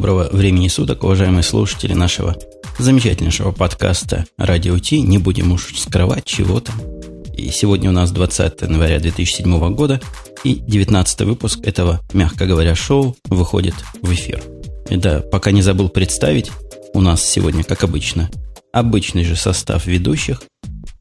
[0.00, 2.34] Доброго времени суток, уважаемые слушатели нашего
[2.78, 5.02] замечательнейшего подкаста «Радио Ти».
[5.02, 6.72] Не будем уж скрывать чего-то.
[7.36, 10.00] И сегодня у нас 20 января 2007 года,
[10.42, 14.42] и 19 выпуск этого, мягко говоря, шоу выходит в эфир.
[14.88, 16.50] И да, пока не забыл представить,
[16.94, 18.30] у нас сегодня, как обычно,
[18.72, 20.40] обычный же состав ведущих.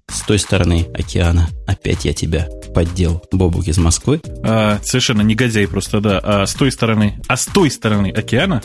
[0.09, 4.21] С той стороны океана опять я тебя поддел Бобук из Москвы.
[4.43, 6.19] А, совершенно негодяй просто, да.
[6.21, 8.61] А с той стороны, а с той стороны океана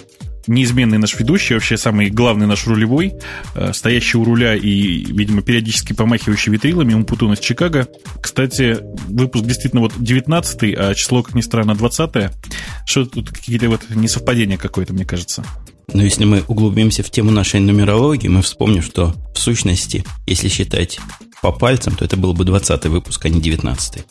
[0.46, 3.14] неизменный наш ведущий, вообще самый главный наш рулевой,
[3.54, 7.88] э, стоящий у руля и, видимо, периодически помахивающий витрилами, Умпутун из Чикаго.
[8.20, 12.32] Кстати, выпуск действительно вот 19 а число, как ни странно, 20
[12.86, 15.44] Что тут какие-то вот несовпадения какое-то, мне кажется.
[15.92, 20.98] Но если мы углубимся в тему нашей нумерологии, мы вспомним, что в сущности, если считать
[21.42, 24.04] по пальцам, то это был бы 20 выпуск, а не 19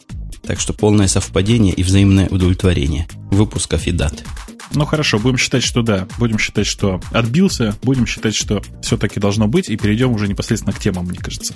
[0.45, 4.23] Так что полное совпадение и взаимное удовлетворение выпусков и дат.
[4.75, 6.07] Ну хорошо, будем считать, что да.
[6.17, 7.75] Будем считать, что отбился.
[7.83, 9.69] Будем считать, что все-таки должно быть.
[9.69, 11.55] И перейдем уже непосредственно к темам, мне кажется.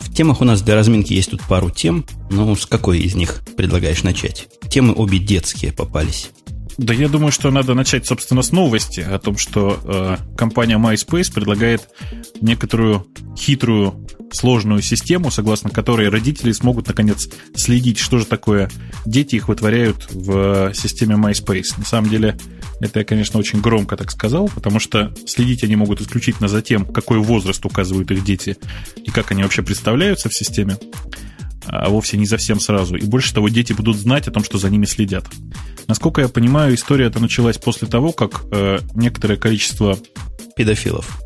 [0.00, 2.04] В темах у нас для разминки есть тут пару тем.
[2.30, 4.48] Ну, с какой из них предлагаешь начать?
[4.68, 6.30] Темы обе детские попались.
[6.76, 11.32] Да я думаю, что надо начать, собственно, с новости о том, что э, компания MySpace
[11.32, 11.88] предлагает
[12.40, 18.70] некоторую хитрую, сложную систему, согласно которой родители смогут, наконец, следить, что же такое
[19.06, 21.78] дети их вытворяют в системе MySpace.
[21.78, 22.36] На самом деле,
[22.80, 26.84] это я, конечно, очень громко так сказал, потому что следить они могут исключительно за тем,
[26.84, 28.56] какой возраст указывают их дети
[28.96, 30.76] и как они вообще представляются в системе
[31.66, 32.96] а вовсе не совсем сразу.
[32.96, 35.24] И больше того, дети будут знать о том, что за ними следят.
[35.88, 39.98] Насколько я понимаю, история эта началась после того, как э, некоторое количество
[40.56, 41.23] педофилов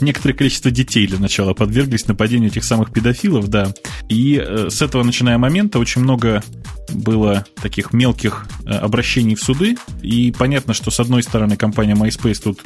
[0.00, 3.72] некоторое количество детей для начала подверглись нападению этих самых педофилов, да.
[4.08, 6.42] И э, с этого начиная момента очень много
[6.90, 9.76] было таких мелких э, обращений в суды.
[10.02, 12.60] И понятно, что с одной стороны компания MySpace тут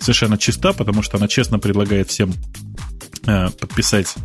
[0.00, 2.32] совершенно чиста, потому что она честно предлагает всем
[3.24, 4.16] Э, подписать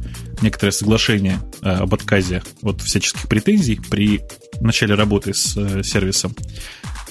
[0.42, 4.22] некоторое соглашение об отказе от всяческих претензий при
[4.60, 6.34] начале работы с сервисом.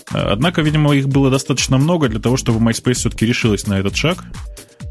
[0.09, 4.25] Однако, видимо, их было достаточно много для того, чтобы MySpace все-таки решилась на этот шаг.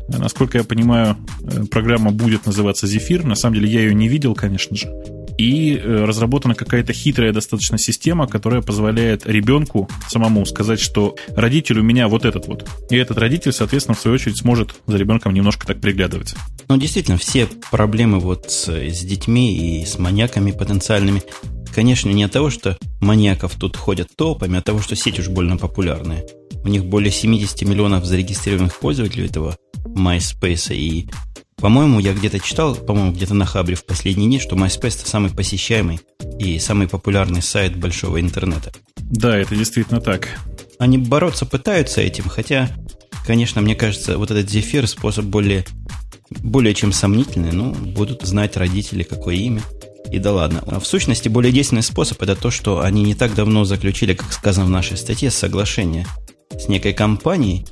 [0.08, 1.18] Насколько я понимаю,
[1.72, 3.26] программа будет называться Zephyr.
[3.26, 4.90] На самом деле я ее не видел, конечно же
[5.38, 11.84] и э, разработана какая-то хитрая достаточно система, которая позволяет ребенку самому сказать, что родитель у
[11.84, 12.68] меня вот этот вот.
[12.90, 16.36] И этот родитель, соответственно, в свою очередь сможет за ребенком немножко так приглядывать.
[16.68, 21.22] Ну, действительно, все проблемы вот с, с детьми и с маньяками потенциальными,
[21.74, 25.28] конечно, не от того, что маньяков тут ходят топами, а от того, что сеть уж
[25.28, 26.24] больно популярная.
[26.66, 29.56] У них более 70 миллионов зарегистрированных пользователей этого
[29.86, 31.08] MySpace, и
[31.58, 35.30] по-моему, я где-то читал, по-моему, где-то на Хабре в последние дни, что MySpace это самый
[35.30, 36.00] посещаемый
[36.40, 38.74] и самый популярный сайт большого интернета.
[38.98, 40.40] Да, это действительно так.
[40.80, 42.70] Они бороться пытаются этим, хотя,
[43.28, 45.66] конечно, мне кажется, вот этот зефир способ более,
[46.32, 49.62] более чем сомнительный, ну, будут знать родители, какое имя.
[50.12, 50.64] И да ладно.
[50.66, 54.34] А в сущности, более действенный способ это то, что они не так давно заключили, как
[54.34, 56.08] сказано в нашей статье, соглашение
[56.52, 57.66] с некой компанией,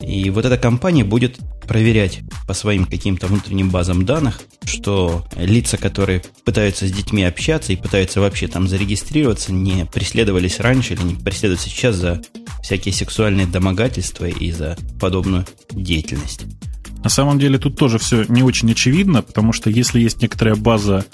[0.00, 6.22] и вот эта компания будет проверять по своим каким-то внутренним базам данных, что лица, которые
[6.44, 11.68] пытаются с детьми общаться и пытаются вообще там зарегистрироваться, не преследовались раньше или не преследуются
[11.68, 12.22] сейчас за
[12.62, 16.42] всякие сексуальные домогательства и за подобную деятельность.
[17.04, 21.04] На самом деле тут тоже все не очень очевидно, потому что если есть некоторая база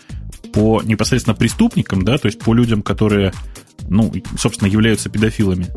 [0.53, 3.33] по непосредственно преступникам, да, то есть по людям, которые,
[3.89, 5.69] ну, собственно, являются педофилами,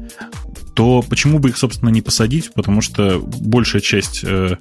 [0.79, 2.53] то почему бы их, собственно, не посадить?
[2.53, 4.55] Потому что большая часть э,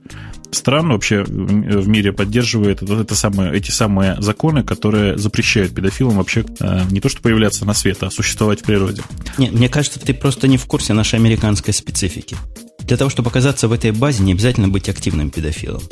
[0.50, 6.44] стран вообще в мире поддерживает это, это самое, эти самые законы, которые запрещают педофилам вообще
[6.58, 9.02] э, не то что появляться на свет, а существовать в природе.
[9.38, 12.36] Нет, мне кажется, ты просто не в курсе нашей американской специфики.
[12.80, 15.82] Для того, чтобы оказаться в этой базе, не обязательно быть активным педофилом.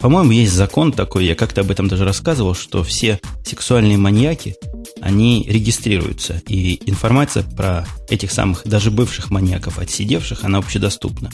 [0.00, 4.56] По-моему, есть закон такой, я как-то об этом даже рассказывал, что все сексуальные маньяки,
[5.02, 6.42] они регистрируются.
[6.48, 11.30] И информация про этих самых, даже бывших маньяков, отсидевших, она общедоступна.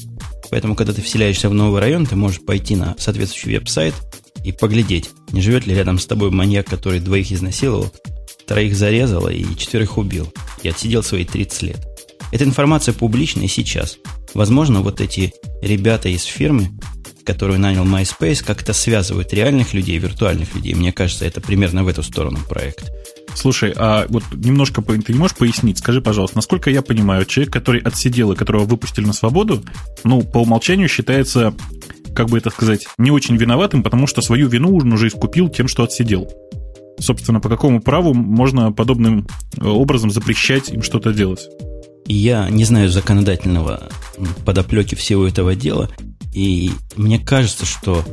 [0.50, 3.94] Поэтому, когда ты вселяешься в новый район, ты можешь пойти на соответствующий веб-сайт
[4.44, 7.92] и поглядеть, не живет ли рядом с тобой маньяк, который двоих изнасиловал,
[8.46, 10.32] троих зарезал и четверых убил,
[10.62, 11.86] и отсидел свои 30 лет.
[12.32, 13.98] Эта информация публична и сейчас.
[14.34, 15.32] Возможно, вот эти
[15.62, 16.70] ребята из фирмы,
[17.26, 20.74] которую нанял MySpace, как-то связывают реальных людей и виртуальных людей.
[20.74, 22.90] Мне кажется, это примерно в эту сторону проект.
[23.34, 25.78] Слушай, а вот немножко ты не можешь пояснить?
[25.78, 29.62] Скажи, пожалуйста, насколько я понимаю, человек, который отсидел и которого выпустили на свободу,
[30.04, 31.52] ну, по умолчанию считается,
[32.14, 35.68] как бы это сказать, не очень виноватым, потому что свою вину он уже искупил тем,
[35.68, 36.32] что отсидел.
[36.98, 39.26] Собственно, по какому праву можно подобным
[39.58, 41.46] э, образом запрещать им что-то делать?
[42.06, 43.88] Я не знаю законодательного
[44.44, 45.90] подоплеки всего этого дела.
[46.36, 48.04] И мне кажется, что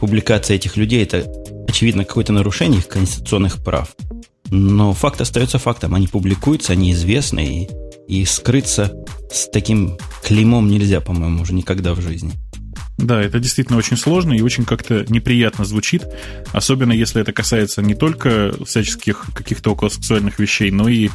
[0.00, 1.30] публикация этих людей это
[1.68, 3.94] очевидно какое-то нарушение их конституционных прав.
[4.50, 5.94] Но факт остается фактом.
[5.94, 7.68] Они публикуются, они известны,
[8.08, 8.94] и, и скрыться
[9.30, 12.32] с таким клеймом нельзя, по-моему, уже никогда в жизни.
[12.96, 16.06] Да, это действительно очень сложно и очень как-то неприятно звучит,
[16.52, 21.10] особенно если это касается не только всяческих каких-то околосексуальных вещей, но и,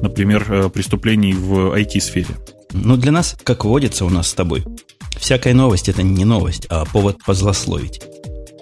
[0.00, 2.34] например, э, преступлений в IT-сфере.
[2.72, 4.64] Ну, для нас, как водится у нас с тобой,
[5.18, 8.00] всякая новость– это не новость, а повод позлословить.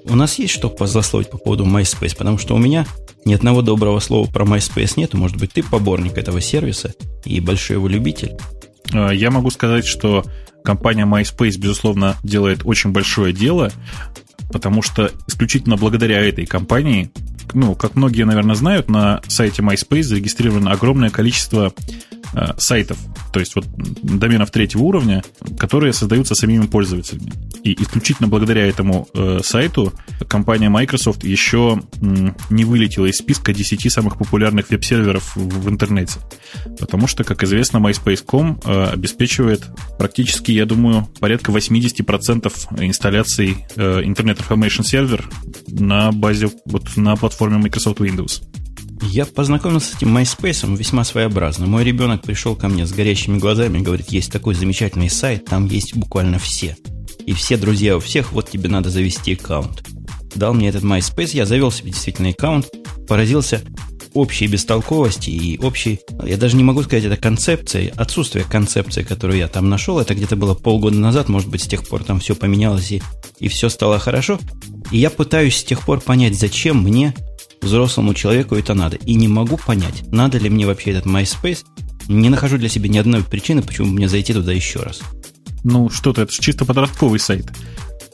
[0.05, 2.87] У нас есть что позлословить по поводу MySpace, потому что у меня
[3.25, 5.17] ни одного доброго слова про MySpace нету.
[5.17, 6.95] Может быть, ты поборник этого сервиса
[7.25, 8.37] и большой его любитель?
[8.93, 10.25] Э, я могу сказать, что
[10.63, 13.73] компания MySpace, безусловно, делает очень большое дело,
[14.53, 17.11] потому что исключительно благодаря этой компании,
[17.53, 21.73] ну, как многие, наверное, знают, на сайте MySpace зарегистрировано огромное количество
[22.59, 22.99] сайтов,
[23.33, 23.67] то есть вот
[24.03, 25.23] доменов третьего уровня,
[25.59, 27.33] которые создаются самими пользователями.
[27.63, 29.93] И исключительно благодаря этому э, сайту
[30.29, 36.21] компания Microsoft еще м, не вылетела из списка 10 самых популярных веб-серверов в, в интернете.
[36.79, 39.65] Потому что, как известно, MySpace.com э, обеспечивает
[39.99, 42.53] практически, я думаю, порядка 80%
[42.85, 45.25] инсталляций э, Internet Information Server
[45.69, 48.43] на базе, вот на платформе Microsoft Windows.
[49.03, 51.67] Я познакомился с этим MySpace весьма своеобразно.
[51.67, 55.67] Мой ребенок пришел ко мне с горящими глазами и говорит, есть такой замечательный сайт, там
[55.67, 56.77] есть буквально все.
[57.27, 59.85] И все друзья у всех, вот тебе надо завести аккаунт.
[60.35, 62.69] Дал мне этот MySpace, я завел себе действительно аккаунт,
[63.09, 63.63] поразился
[64.15, 69.49] общей бестолковости и общей, я даже не могу сказать, это концепция, отсутствие концепции, которую я
[69.49, 72.93] там нашел, это где-то было полгода назад, может быть, с тех пор там все поменялось
[72.93, 73.03] и,
[73.39, 74.39] и все стало хорошо.
[74.91, 77.15] И я пытаюсь с тех пор понять, зачем мне
[77.61, 78.97] взрослому человеку это надо.
[78.97, 81.65] И не могу понять, надо ли мне вообще этот MySpace.
[82.09, 85.01] Не нахожу для себя ни одной причины, почему мне зайти туда еще раз.
[85.65, 87.51] Ну, что-то, это чисто подростковый сайт.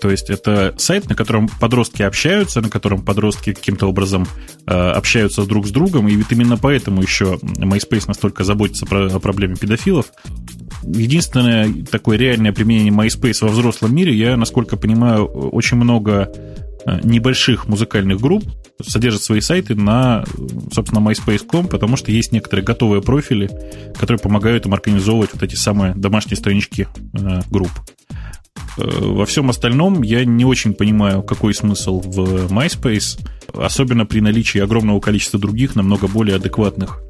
[0.03, 4.27] То есть это сайт, на котором подростки общаются, на котором подростки каким-то образом
[4.67, 9.21] э, общаются друг с другом, и ведь именно поэтому еще MySpace настолько заботится про, о
[9.21, 10.07] проблеме педофилов.
[10.83, 16.33] Единственное такое реальное применение MySpace во взрослом мире, я, насколько понимаю, очень много
[17.03, 18.45] небольших музыкальных групп
[18.83, 20.25] содержат свои сайты на,
[20.73, 23.51] собственно, MySpace.com, потому что есть некоторые готовые профили,
[23.99, 27.71] которые помогают им организовывать вот эти самые домашние странички э, групп.
[28.79, 33.21] Э, во всем остальном я не очень понимаю, какой смысл в MySpace,
[33.55, 37.01] особенно при наличии огромного количества других, намного более адекватных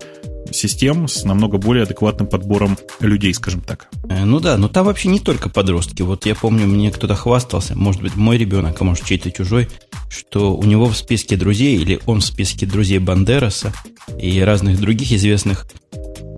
[0.53, 3.89] систем с намного более адекватным подбором людей, скажем так.
[4.09, 6.03] Э, ну да, но там вообще не только подростки.
[6.03, 9.69] Вот я помню, мне кто-то хвастался, может быть, мой ребенок, а может, чей-то чужой,
[10.09, 13.73] что у него в списке друзей, или он в списке друзей Бандераса
[14.19, 15.67] и разных других известных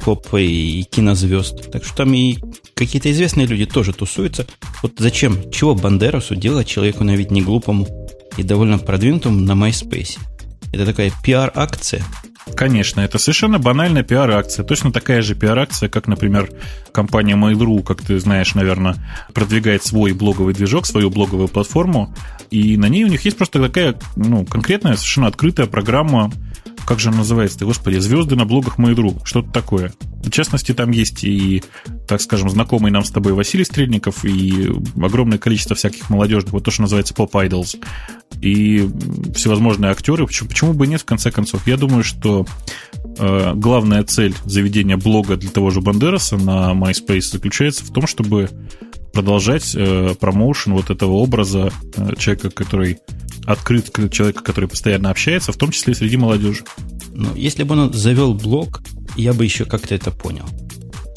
[0.04, 1.70] поп и кинозвезд.
[1.70, 2.36] Так что там и
[2.74, 4.46] какие-то известные люди тоже тусуются.
[4.82, 7.88] Вот зачем, чего Бандерасу делать человеку на вид не глупому
[8.36, 10.18] и довольно продвинутому на MySpace?
[10.72, 12.02] Это такая пиар-акция,
[12.54, 14.64] Конечно, это совершенно банальная пиар-акция.
[14.64, 16.50] Точно такая же пиар-акция, как, например,
[16.92, 18.96] компания Mail.ru, как ты знаешь, наверное,
[19.32, 22.14] продвигает свой блоговый движок, свою блоговую платформу,
[22.50, 26.30] и на ней у них есть просто такая ну, конкретная, совершенно открытая программа.
[26.86, 29.94] Как же она называется-то, господи, звезды на блогах Mail.ru, что-то такое.
[30.22, 31.62] В частности, там есть и,
[32.06, 34.70] так скажем, знакомый нам с тобой Василий Стрельников, и
[35.02, 37.82] огромное количество всяких молодежных, вот то, что называется Pop Idols,
[38.44, 38.86] и
[39.34, 40.26] всевозможные актеры.
[40.26, 41.66] Почему, почему бы нет, в конце концов?
[41.66, 42.46] Я думаю, что
[43.18, 48.50] э, главная цель заведения блога для того же Бандераса на MySpace заключается в том, чтобы
[49.14, 52.98] продолжать э, промоушен вот этого образа э, человека, который
[53.46, 56.64] открыт человека, который постоянно общается, в том числе и среди молодежи.
[57.12, 58.82] Ну, если бы он завел блог,
[59.16, 60.44] я бы еще как-то это понял.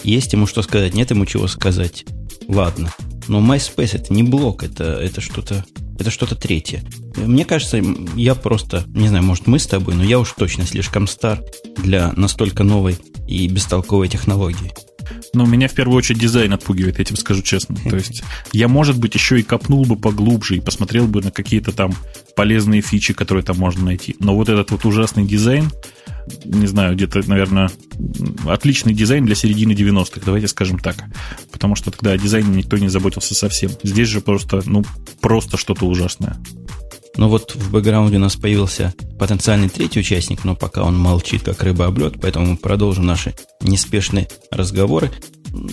[0.03, 2.05] Есть ему что сказать, нет ему чего сказать.
[2.48, 2.93] Ладно.
[3.27, 5.65] Но MySpace это не блог, это, это что-то
[6.00, 6.84] это что-то третье.
[7.18, 7.82] Мне кажется,
[8.16, 11.42] я просто, не знаю, может мы с тобой, но я уж точно слишком стар
[11.78, 12.98] для настолько новой
[13.28, 14.72] и бестолковой технологии.
[15.34, 17.76] Но меня в первую очередь дизайн отпугивает, я тебе скажу честно.
[17.90, 21.72] То есть я, может быть, еще и копнул бы поглубже и посмотрел бы на какие-то
[21.72, 21.94] там
[22.36, 24.16] полезные фичи, которые там можно найти.
[24.20, 25.72] Но вот этот вот ужасный дизайн,
[26.46, 27.70] не знаю, где-то, наверное,
[28.48, 30.98] отличный дизайн для середины 90-х, давайте скажем так.
[31.52, 33.72] Потому что тогда о дизайне никто не заботился совсем.
[33.84, 34.84] Здесь же просто, ну,
[35.22, 36.38] просто что-то ужасное.
[37.18, 41.64] Но вот в бэкграунде у нас появился потенциальный третий участник, но пока он молчит, как
[41.64, 45.12] рыба об лед, поэтому мы продолжим наши неспешные разговоры.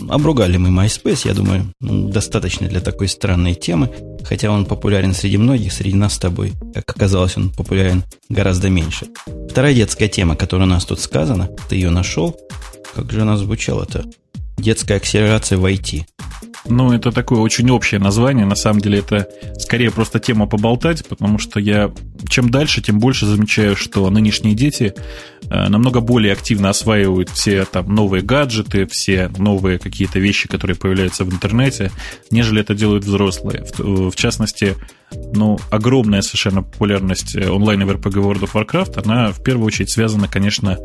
[0.09, 3.91] Обругали мы MySpace, я думаю, достаточно для такой странной темы,
[4.25, 6.53] хотя он популярен среди многих, среди нас с тобой.
[6.73, 9.07] Как оказалось, он популярен гораздо меньше.
[9.51, 12.35] Вторая детская тема, которая у нас тут сказана, ты ее нашел.
[12.95, 14.05] Как же она звучала-то?
[14.57, 16.05] Детская акселерация в IT.
[16.67, 18.47] Ну, это такое очень общее название.
[18.47, 21.93] На самом деле это скорее просто тема поболтать, потому что я
[22.29, 24.95] чем дальше, тем больше замечаю, что нынешние дети
[25.51, 31.25] э, намного более активно осваивают все там новые гаджеты, все новые какие-то вещи, которые появляются
[31.25, 31.91] в интернете,
[32.31, 33.65] нежели это делают взрослые.
[33.77, 34.75] В, в частности,
[35.33, 39.91] ну, огромная совершенно популярность э, онлайн в RPG World of Warcraft, она в первую очередь
[39.91, 40.79] связана, конечно,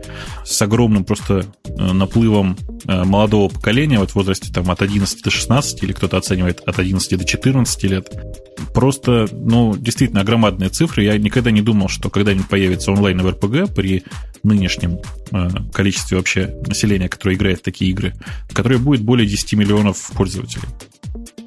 [0.46, 5.30] с огромным просто э, наплывом э, молодого поколения, вот в возрасте там от 11 до
[5.30, 8.12] 16, или кто-то оценивает от 11 до 14 лет.
[8.74, 11.04] Просто, ну, действительно громадные цифры.
[11.04, 14.04] Я никогда не думал, что когда-нибудь появится онлайн в RPG при
[14.44, 15.00] нынешнем
[15.74, 18.14] количестве вообще населения, которое играет в такие игры,
[18.50, 20.64] в которые будет более 10 миллионов пользователей.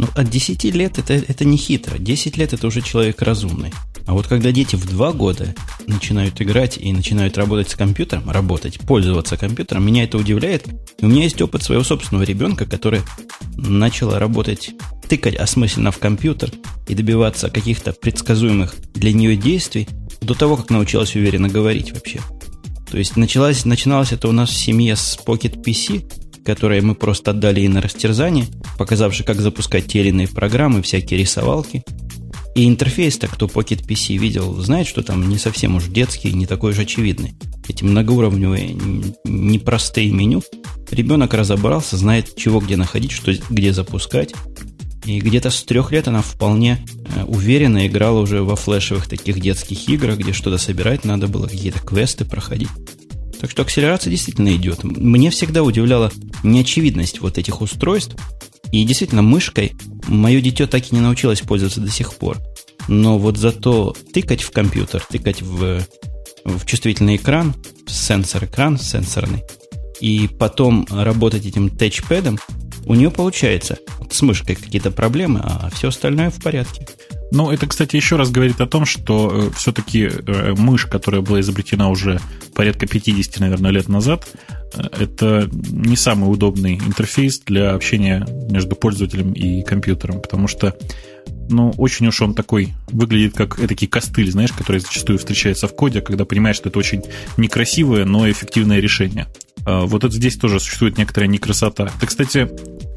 [0.03, 1.97] Ну, от 10 лет это, это не хитро.
[1.97, 3.73] 10 лет это уже человек разумный.
[4.05, 5.55] А вот когда дети в 2 года
[5.87, 10.67] начинают играть и начинают работать с компьютером, работать, пользоваться компьютером, меня это удивляет.
[10.99, 13.03] И у меня есть опыт своего собственного ребенка, который
[13.57, 14.73] начал работать,
[15.09, 16.51] тыкать осмысленно в компьютер
[16.89, 19.87] и добиваться каких-то предсказуемых для нее действий
[20.21, 22.19] до того, как научилась уверенно говорить вообще.
[22.91, 27.31] То есть началось, начиналось это у нас в семье с Pocket PC, которые мы просто
[27.31, 28.47] отдали ей на растерзание,
[28.79, 31.85] показавши, как запускать те или иные программы, всякие рисовалки.
[32.55, 36.75] И интерфейс-то, кто Pocket PC видел, знает, что там не совсем уж детский, не такой
[36.75, 37.35] же очевидный.
[37.67, 38.77] Эти многоуровневые,
[39.25, 40.43] непростые меню.
[40.91, 44.35] Ребенок разобрался, знает, чего где находить, что где запускать.
[45.07, 46.85] И где-то с трех лет она вполне
[47.17, 51.81] э, уверенно играла уже во флешевых таких детских играх, где что-то собирать надо было, какие-то
[51.81, 52.69] квесты проходить.
[53.43, 54.85] Так что акселерация действительно идет.
[54.85, 56.13] Мне всегда удивляла
[56.45, 58.15] неочевидность вот этих устройств.
[58.71, 59.73] И действительно, мышкой
[60.07, 62.39] мое дитё так и не научилось пользоваться до сих пор.
[62.87, 65.81] Но вот зато тыкать в компьютер, тыкать в,
[66.45, 67.53] в чувствительный экран,
[67.89, 69.43] сенсор-экран сенсорный,
[69.99, 72.39] и потом работать этим тачпэдом,
[72.87, 73.79] у нее получается.
[74.11, 76.87] С мышкой какие-то проблемы, а все остальное в порядке.
[77.35, 81.41] Ну, это, кстати, еще раз говорит о том, что э, все-таки э, мышь, которая была
[81.41, 82.21] изобретена уже
[82.55, 84.29] порядка 50, наверное, лет назад,
[84.75, 90.77] э, это не самый удобный интерфейс для общения между пользователем и компьютером, потому что
[91.49, 96.01] ну, очень уж он такой, выглядит как этакий костыль, знаешь, который зачастую встречается в коде,
[96.01, 97.03] когда понимаешь, что это очень
[97.37, 99.27] некрасивое, но эффективное решение.
[99.65, 101.91] А, вот это здесь тоже существует некоторая некрасота.
[102.01, 102.49] Ты, кстати,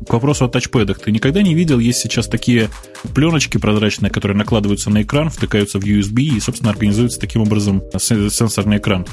[0.07, 0.99] к вопросу о тачпэдах.
[0.99, 2.69] Ты никогда не видел, есть сейчас такие
[3.13, 8.77] пленочки прозрачные, которые накладываются на экран, втыкаются в USB и, собственно, организуются таким образом сенсорный
[8.77, 9.05] экран.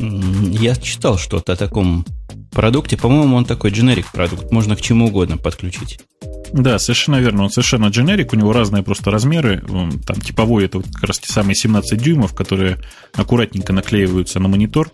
[0.00, 2.04] Я читал что-то о таком
[2.52, 2.96] продукте.
[2.96, 4.50] По-моему, он такой generic продукт.
[4.52, 6.00] Можно к чему угодно подключить.
[6.52, 7.44] Да, совершенно верно.
[7.44, 9.62] Он совершенно дженерик, у него разные просто размеры.
[10.06, 12.78] Там типовой это вот как раз те самые 17 дюймов, которые
[13.14, 14.90] аккуратненько наклеиваются на монитор.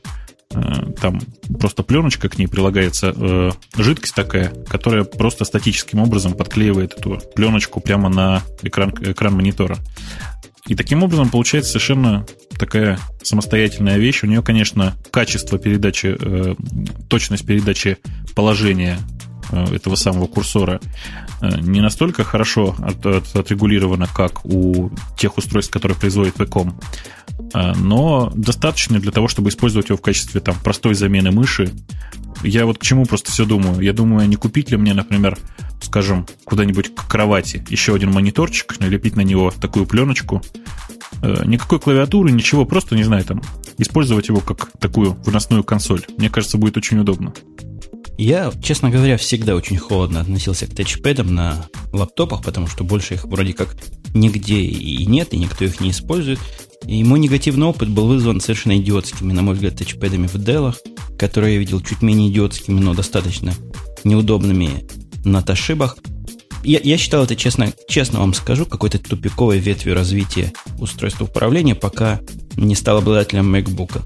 [0.50, 1.20] Э, там
[1.58, 7.80] просто пленочка, к ней прилагается э, жидкость такая, которая просто статическим образом подклеивает эту пленочку
[7.80, 9.78] прямо на экран, экран монитора.
[10.66, 12.26] И таким образом получается совершенно
[12.58, 14.22] такая самостоятельная вещь.
[14.22, 16.54] У нее, конечно, качество передачи, э,
[17.08, 17.98] точность передачи
[18.34, 18.98] положения
[19.52, 20.80] этого самого курсора
[21.40, 26.72] э, не настолько хорошо от, от, отрегулировано, как у тех устройств, которые производит Vcom,
[27.52, 31.72] э, но достаточно для того, чтобы использовать его в качестве там, простой замены мыши.
[32.42, 33.80] Я вот к чему просто все думаю.
[33.80, 35.38] Я думаю, не купить ли мне, например,
[35.80, 40.42] скажем, куда-нибудь к кровати еще один мониторчик, налепить на него такую пленочку.
[41.22, 43.40] Никакой клавиатуры, ничего, просто, не знаю, там,
[43.78, 46.02] использовать его как такую выносную консоль.
[46.18, 47.32] Мне кажется, будет очень удобно.
[48.16, 53.24] Я, честно говоря, всегда очень холодно относился к тачпэдам на лаптопах, потому что больше их
[53.24, 53.76] вроде как
[54.14, 56.38] нигде и нет, и никто их не использует.
[56.86, 60.74] И мой негативный опыт был вызван совершенно идиотскими, на мой взгляд, тачпэдами в Dell,
[61.18, 63.52] которые я видел чуть менее идиотскими, но достаточно
[64.04, 64.84] неудобными
[65.24, 65.96] на ташибах.
[66.62, 72.20] Я, я считал это, честно, честно вам скажу, какой-то тупиковой ветвью развития устройства управления, пока
[72.56, 74.02] не стал обладателем MacBook.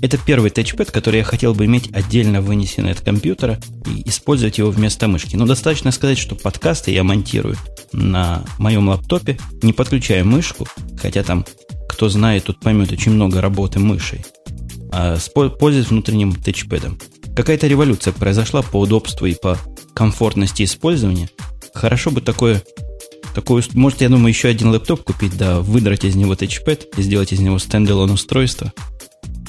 [0.00, 4.70] Это первый тачпэд, который я хотел бы иметь отдельно вынесенный от компьютера и использовать его
[4.70, 5.34] вместо мышки.
[5.34, 7.56] Но достаточно сказать, что подкасты я монтирую
[7.92, 10.68] на моем лаптопе, не подключая мышку,
[11.00, 11.44] хотя там,
[11.88, 14.24] кто знает, тут поймет очень много работы мышей,
[14.92, 15.18] а
[15.58, 16.98] пользуясь внутренним тачпэдом.
[17.34, 19.58] Какая-то революция произошла по удобству и по
[19.94, 21.28] комфортности использования.
[21.74, 22.62] Хорошо бы такое
[23.34, 27.32] такое, может, я думаю, еще один лэптоп купить, да, выдрать из него тачпэд и сделать
[27.32, 28.72] из него стендалон устройство–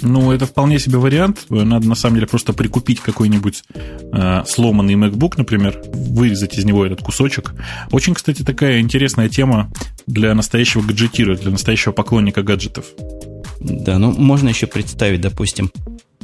[0.01, 1.45] ну, это вполне себе вариант.
[1.49, 3.63] Надо на самом деле просто прикупить какой-нибудь
[4.11, 7.53] э, сломанный MacBook, например, вырезать из него этот кусочек.
[7.91, 9.71] Очень, кстати, такая интересная тема
[10.07, 12.85] для настоящего гаджетира, для настоящего поклонника гаджетов.
[13.59, 15.71] Да, ну можно еще представить, допустим,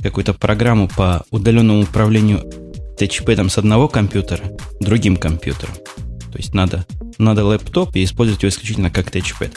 [0.01, 2.43] какую-то программу по удаленному управлению
[2.97, 4.43] тачпэдом с одного компьютера
[4.79, 5.75] другим компьютером.
[6.31, 6.85] То есть надо,
[7.17, 9.53] надо лэптоп и использовать его исключительно как тачпэд.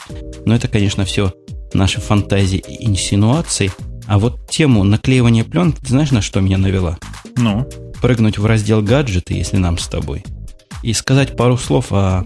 [0.47, 1.33] Но это, конечно, все
[1.73, 3.71] наши фантазии и инсинуации.
[4.09, 6.99] А вот тему наклеивания пленки, ты знаешь, на что меня навела?
[7.37, 7.69] Ну?
[8.01, 10.25] Прыгнуть в раздел гаджеты, если нам с тобой.
[10.83, 12.25] И сказать пару слов о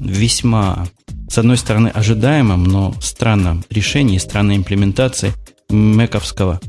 [0.00, 0.88] весьма,
[1.28, 5.32] с одной стороны, ожидаемом, но странном решении, странной имплементации
[5.68, 6.60] мэковского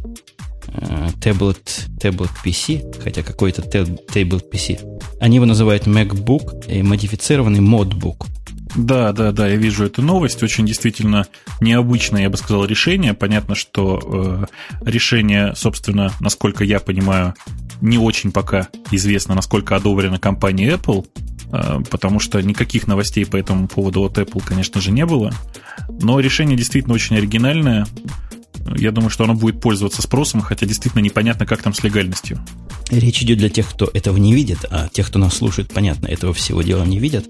[0.68, 5.00] э, Tablet, Tablet PC, хотя какой-то Tablet PC.
[5.20, 8.28] Они его называют MacBook и модифицированный Modbook.
[8.76, 10.42] Да, да, да, я вижу эту новость.
[10.42, 11.28] Очень действительно
[11.62, 13.14] необычное, я бы сказал, решение.
[13.14, 14.48] Понятно, что
[14.82, 17.36] э, решение, собственно, насколько я понимаю,
[17.82, 21.06] не очень пока известно, насколько одобрено компанией Apple,
[21.52, 25.32] э, потому что никаких новостей по этому поводу от Apple, конечно же, не было.
[26.02, 27.86] Но решение действительно очень оригинальное.
[28.76, 32.40] Я думаю, что оно будет пользоваться спросом, хотя действительно непонятно, как там с легальностью.
[32.90, 36.34] Речь идет для тех, кто этого не видит, а тех, кто нас слушает, понятно, этого
[36.34, 37.26] всего дела не видят,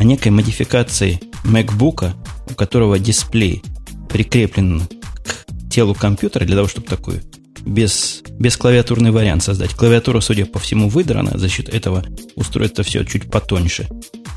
[0.00, 2.14] о некой модификации MacBook,
[2.50, 3.62] у которого дисплей
[4.08, 4.88] прикреплен
[5.22, 7.20] к телу компьютера для того, чтобы такой
[7.66, 9.74] без, без клавиатурный вариант создать.
[9.74, 12.02] Клавиатура, судя по всему, выдрана, за счет этого
[12.34, 13.88] устройство все чуть потоньше.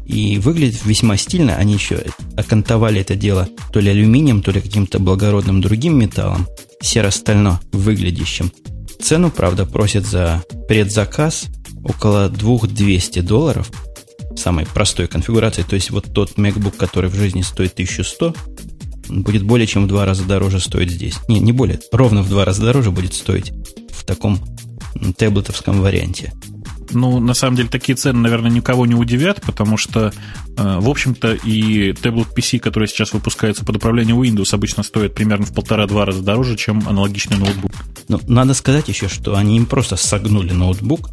[0.06, 1.56] И выглядит весьма стильно.
[1.56, 2.04] Они еще
[2.36, 6.46] окантовали это дело то ли алюминием, то ли каким-то благородным другим металлом,
[6.82, 8.52] серо-стально выглядящим.
[9.02, 11.46] Цену, правда, просят за предзаказ
[11.86, 13.72] около 2200 долларов
[14.36, 15.64] самой простой конфигурации.
[15.64, 18.36] То есть вот тот MacBook, который в жизни стоит 1100,
[19.10, 21.18] будет более чем в два раза дороже стоить здесь.
[21.28, 23.52] Не, не более, ровно в два раза дороже будет стоить
[23.92, 24.40] в таком
[25.18, 26.34] таблетовском варианте.
[26.92, 30.14] Ну, на самом деле, такие цены, наверное, никого не удивят, потому что,
[30.58, 35.46] э, в общем-то, и таблет PC, который сейчас выпускается под управлением Windows, обычно стоит примерно
[35.46, 37.72] в полтора-два раза дороже, чем аналогичный ноутбук.
[38.10, 41.10] Ну, надо сказать еще, что они им просто согнули ноутбук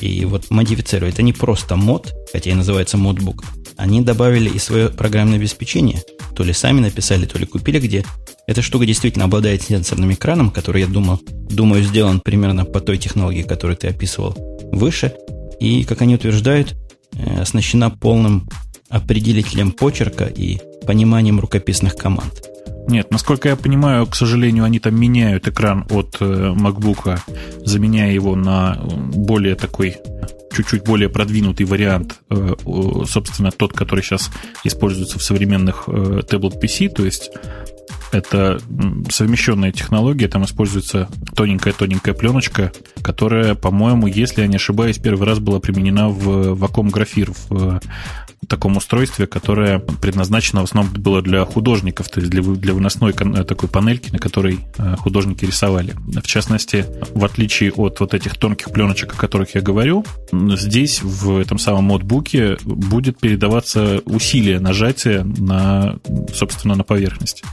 [0.00, 1.14] и вот модифицируют.
[1.14, 3.44] Это не просто мод, хотя и называется модбук.
[3.76, 6.02] Они добавили и свое программное обеспечение.
[6.34, 8.04] То ли сами написали, то ли купили где.
[8.46, 13.42] Эта штука действительно обладает сенсорным экраном, который, я думал, думаю, сделан примерно по той технологии,
[13.42, 14.34] которую ты описывал
[14.72, 15.14] выше.
[15.60, 16.74] И, как они утверждают,
[17.12, 18.48] э, оснащена полным
[18.88, 22.53] определителем почерка и пониманием рукописных команд.
[22.86, 27.18] Нет, насколько я понимаю, к сожалению, они там меняют экран от э, MacBook,
[27.64, 29.96] заменяя его на более такой
[30.54, 32.54] чуть-чуть более продвинутый вариант, э,
[33.08, 34.30] собственно, тот, который сейчас
[34.64, 37.30] используется в современных Tablet PC, то есть
[38.12, 38.60] это
[39.10, 45.60] совмещенная технология, там используется тоненькая-тоненькая пленочка, которая, по-моему, если я не ошибаюсь, первый раз была
[45.60, 47.80] применена в Wacom Graphir, в
[48.46, 53.68] таком устройстве, которое предназначено в основном было для художников, то есть для, для выносной такой
[53.68, 55.94] панельки, на которой э, художники рисовали.
[56.06, 61.38] В частности, в отличие от вот этих тонких пленочек, о которых я говорю, здесь в
[61.38, 65.96] этом самом модбуке будет передаваться усилие нажатия на,
[66.34, 67.44] собственно, на поверхность.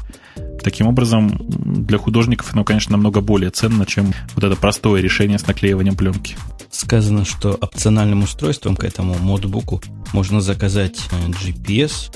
[0.63, 5.47] Таким образом, для художников оно, конечно, намного более ценно, чем вот это простое решение с
[5.47, 6.35] наклеиванием пленки.
[6.69, 9.81] Сказано, что опциональным устройством к этому модбуку
[10.13, 12.15] можно заказать э, GPS,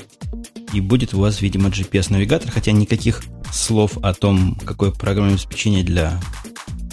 [0.72, 6.20] и будет у вас, видимо, GPS-навигатор, хотя никаких слов о том, какое программное обеспечение для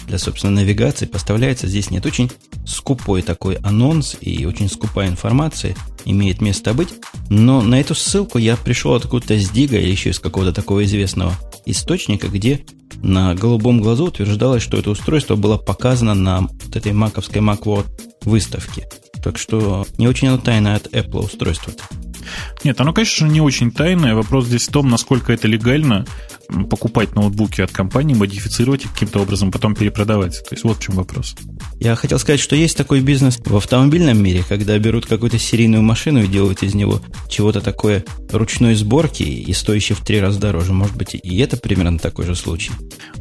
[0.06, 2.06] для, собственно, навигации поставляется здесь нет.
[2.06, 2.30] Очень
[2.66, 6.90] скупой такой анонс и очень скупая информация имеет место быть.
[7.30, 11.34] Но на эту ссылку я пришел откуда-то с Дига или еще из какого-то такого известного
[11.66, 12.64] источника, где
[13.02, 17.86] на голубом глазу утверждалось, что это устройство было показано на вот этой маковской Macworld
[18.22, 18.88] выставке.
[19.22, 21.82] Так что не очень оно тайное от Apple устройство-то.
[22.62, 24.14] Нет, оно, конечно, не очень тайное.
[24.14, 26.06] Вопрос здесь в том, насколько это легально
[26.70, 30.42] покупать ноутбуки от компании, модифицировать их каким-то образом, потом перепродавать.
[30.48, 31.34] То есть вот в чем вопрос.
[31.80, 36.22] Я хотел сказать, что есть такой бизнес в автомобильном мире, когда берут какую-то серийную машину
[36.22, 40.72] и делают из него чего-то такое ручной сборки и стоящее в три раза дороже.
[40.72, 42.72] Может быть, и это примерно такой же случай.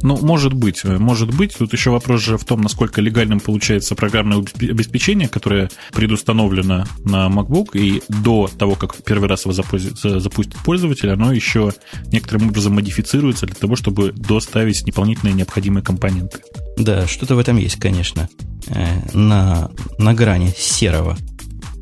[0.02, 1.56] Ну, может быть, может быть.
[1.58, 7.78] Тут еще вопрос же в том, насколько легальным получается программное обеспечение, которое предустановлено на MacBook,
[7.78, 11.72] и до того, как первый раз его запустит пользователь, оно еще
[12.08, 16.40] некоторым образом модифицируется для того, чтобы доставить дополнительные необходимые компоненты.
[16.78, 18.30] Да, что-то в этом есть, конечно.
[18.68, 21.18] Э, на, на грани серого,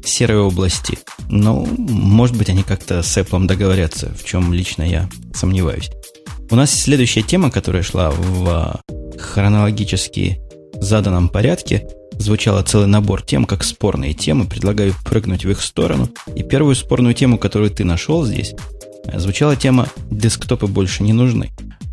[0.03, 0.99] серой области.
[1.29, 5.91] Но, может быть, они как-то с Apple договорятся, в чем лично я сомневаюсь.
[6.49, 8.81] У нас следующая тема, которая шла в
[9.17, 10.39] хронологически
[10.73, 14.45] заданном порядке, звучала целый набор тем, как спорные темы.
[14.45, 16.09] Предлагаю прыгнуть в их сторону.
[16.35, 18.53] И первую спорную тему, которую ты нашел здесь,
[19.13, 21.51] звучала тема «Десктопы больше не нужны».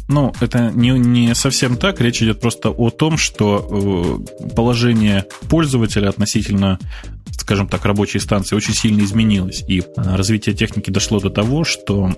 [0.08, 2.00] Ну, это не, не совсем так.
[2.00, 6.78] Речь идет просто о том, что э, положение пользователя относительно,
[7.32, 9.62] скажем так, рабочей станции очень сильно изменилось.
[9.68, 12.14] И э, развитие техники дошло до того, что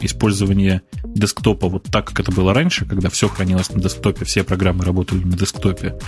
[0.00, 4.86] использование десктопа вот так, как это было раньше, когда все хранилось на десктопе, все программы
[4.86, 5.98] работали на десктопе,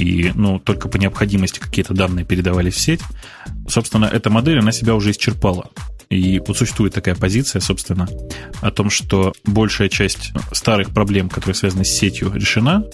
[0.00, 3.00] и ну, только по необходимости какие-то данные передавались в сеть,
[3.68, 5.70] собственно, эта модель, она себя уже исчерпала.
[6.10, 8.08] И вот существует такая позиция, собственно,
[8.62, 12.84] о том, что большая часть старых проблем, которые связаны с сетью, решена.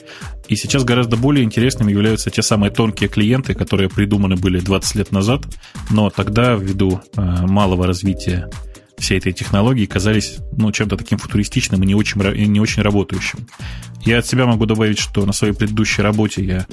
[0.48, 5.12] И сейчас гораздо более интересными являются те самые тонкие клиенты, которые придуманы были 20 лет
[5.12, 5.42] назад,
[5.90, 8.50] но тогда ввиду э, малого развития
[9.05, 13.47] всей этой технологии казались ну, чем-то таким футуристичным и не очень, не очень работающим.
[14.05, 16.67] Я от себя могу добавить, что на своей предыдущей работе я,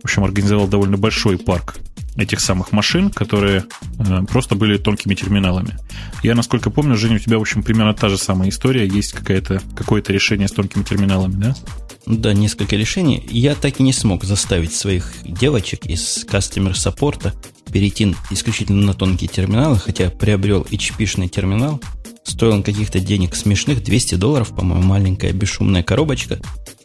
[0.00, 1.76] в общем, организовал довольно большой парк
[2.16, 3.64] этих самых машин, которые
[3.98, 5.78] э, просто были тонкими терминалами.
[6.22, 8.86] Я, насколько помню, Женя, у тебя, в общем, примерно та же самая история.
[8.86, 11.56] Есть какое-то какое-то решение с тонкими терминалами, да?
[12.06, 13.24] Да, несколько решений.
[13.30, 17.34] Я так и не смог заставить своих девочек из customer саппорта
[17.70, 21.77] перейти исключительно на тонкие терминалы, хотя приобрел HP-шный терминал.
[22.28, 26.38] Стоил он каких-то денег смешных, 200 долларов, по-моему, маленькая бесшумная коробочка.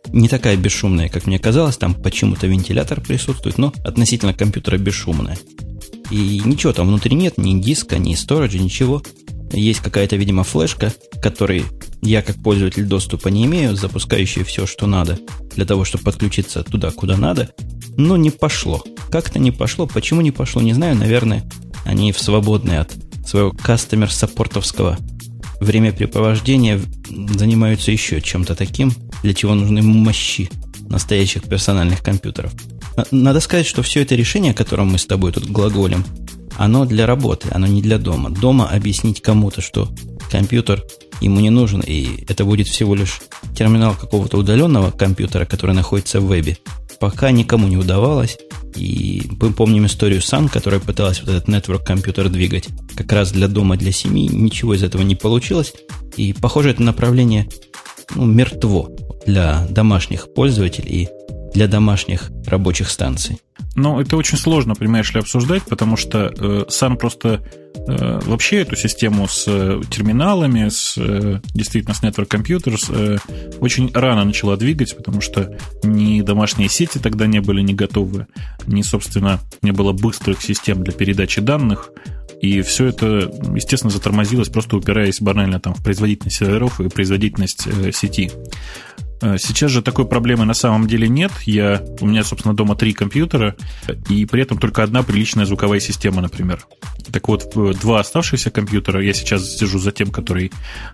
[0.08, 5.38] Не такая бесшумная, как мне казалось, там почему-то вентилятор присутствует, но относительно компьютера бесшумная.
[6.10, 9.04] И ничего там внутри нет, ни диска, ни сториджа, ничего.
[9.52, 11.66] Есть какая-то, видимо, флешка, которой
[12.02, 15.20] я как пользователь доступа не имею, запускающая все, что надо,
[15.56, 17.52] для того, чтобы подключиться туда, куда надо.
[17.98, 18.84] Но не пошло.
[19.12, 19.88] Как-то не пошло.
[19.88, 20.96] Почему не пошло, не знаю.
[20.96, 21.44] Наверное,
[21.86, 22.94] они в свободные от
[23.26, 24.98] своего кастомер-саппортовского
[25.64, 28.92] времяпрепровождения занимаются еще чем-то таким,
[29.24, 30.50] для чего нужны мощи
[30.90, 32.54] настоящих персональных компьютеров.
[33.12, 36.06] Надо сказать, что все это решение, о котором мы с тобой тут глаголем,
[36.58, 38.30] оно для работы, оно не для дома.
[38.30, 39.90] Дома объяснить кому-то, что
[40.32, 40.84] компьютер
[41.22, 43.22] ему не нужен, и это будет всего лишь
[43.58, 46.58] терминал какого-то удаленного компьютера, который находится в вебе,
[47.00, 48.38] пока никому не удавалось.
[48.76, 53.48] И мы помним историю Sun, которая пыталась вот этот network компьютер двигать как раз для
[53.48, 54.28] дома, для семьи.
[54.28, 55.74] Ничего из этого не получилось.
[56.18, 57.48] И, похоже, это направление
[58.16, 58.90] ну, мертво
[59.26, 61.10] для домашних пользователей и
[61.54, 63.40] для домашних рабочих станций.
[63.76, 67.42] Ну, это очень сложно, понимаешь ли, обсуждать, потому что э, сам просто
[67.88, 73.18] э, вообще эту систему с э, терминалами, с э, действительно с Network Computers э,
[73.60, 78.28] очень рано начала двигать, потому что ни домашние сети тогда не были не готовы,
[78.68, 81.92] ни, собственно, не было быстрых систем для передачи данных,
[82.42, 87.92] и все это, естественно, затормозилось, просто упираясь банально там, в производительность серверов и производительность э,
[87.92, 88.32] сети.
[89.22, 91.32] Э, сейчас же такой проблемы на самом деле нет.
[91.46, 93.56] Я, у меня, собственно, дома три компьютера,
[94.10, 96.66] и при этом только одна приличная звуковая система, например.
[97.12, 100.52] Так вот, два оставшихся компьютера, я сейчас сижу за тем, который,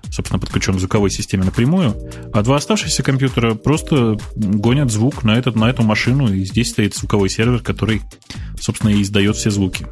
[0.09, 1.95] собственно, подключен к звуковой системе напрямую,
[2.33, 6.95] а два оставшихся компьютера просто гонят звук на, этот, на эту машину, и здесь стоит
[6.95, 8.01] звуковой сервер, который,
[8.59, 9.85] собственно, и издает все звуки.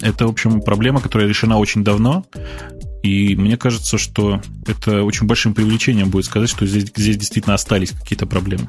[0.00, 2.24] Это, в общем, проблема, которая решена очень давно,
[3.02, 7.90] и мне кажется, что это очень большим привлечением будет сказать, что здесь, здесь действительно остались
[7.90, 8.68] какие-то проблемы.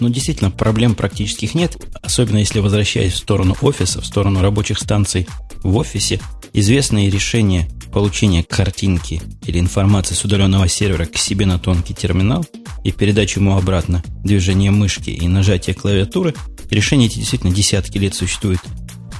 [0.00, 5.28] Ну, действительно, проблем практических нет, особенно если возвращаясь в сторону офиса, в сторону рабочих станций
[5.62, 6.20] в офисе,
[6.52, 12.44] известные решения получения картинки или информации с удаленного сервера к себе на тонкий терминал
[12.82, 16.34] и передачу ему обратно движение мышки и нажатие клавиатуры,
[16.70, 18.60] решения эти действительно десятки лет существуют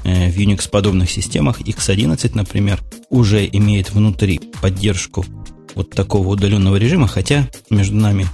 [0.04, 5.24] в Unix-подобных системах X11, например, уже имеет внутри поддержку
[5.74, 8.26] вот такого удаленного режима, хотя между нами,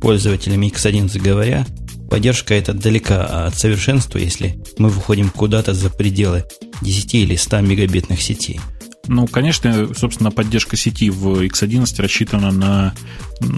[0.00, 1.66] пользователями X11 говоря,
[2.10, 6.44] поддержка эта далека от совершенства, если мы выходим куда-то за пределы
[6.82, 8.60] 10 или 100 мегабитных сетей.
[9.08, 12.94] Ну, конечно, собственно, поддержка сети в X11 рассчитана на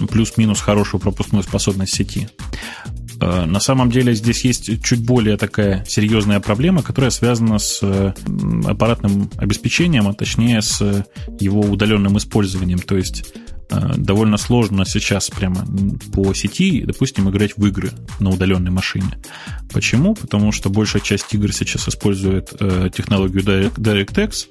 [0.09, 2.29] плюс-минус хорошую пропускную способность сети.
[3.21, 8.13] Э, на самом деле здесь есть чуть более такая серьезная проблема, которая связана с э,
[8.65, 11.05] аппаратным обеспечением, а точнее с
[11.39, 12.79] его удаленным использованием.
[12.79, 13.33] То есть
[13.69, 15.65] довольно сложно сейчас прямо
[16.13, 19.17] по сети, допустим, играть в игры на удаленной машине.
[19.71, 20.15] Почему?
[20.15, 24.47] Потому что большая часть игр сейчас использует э, технологию DirectX,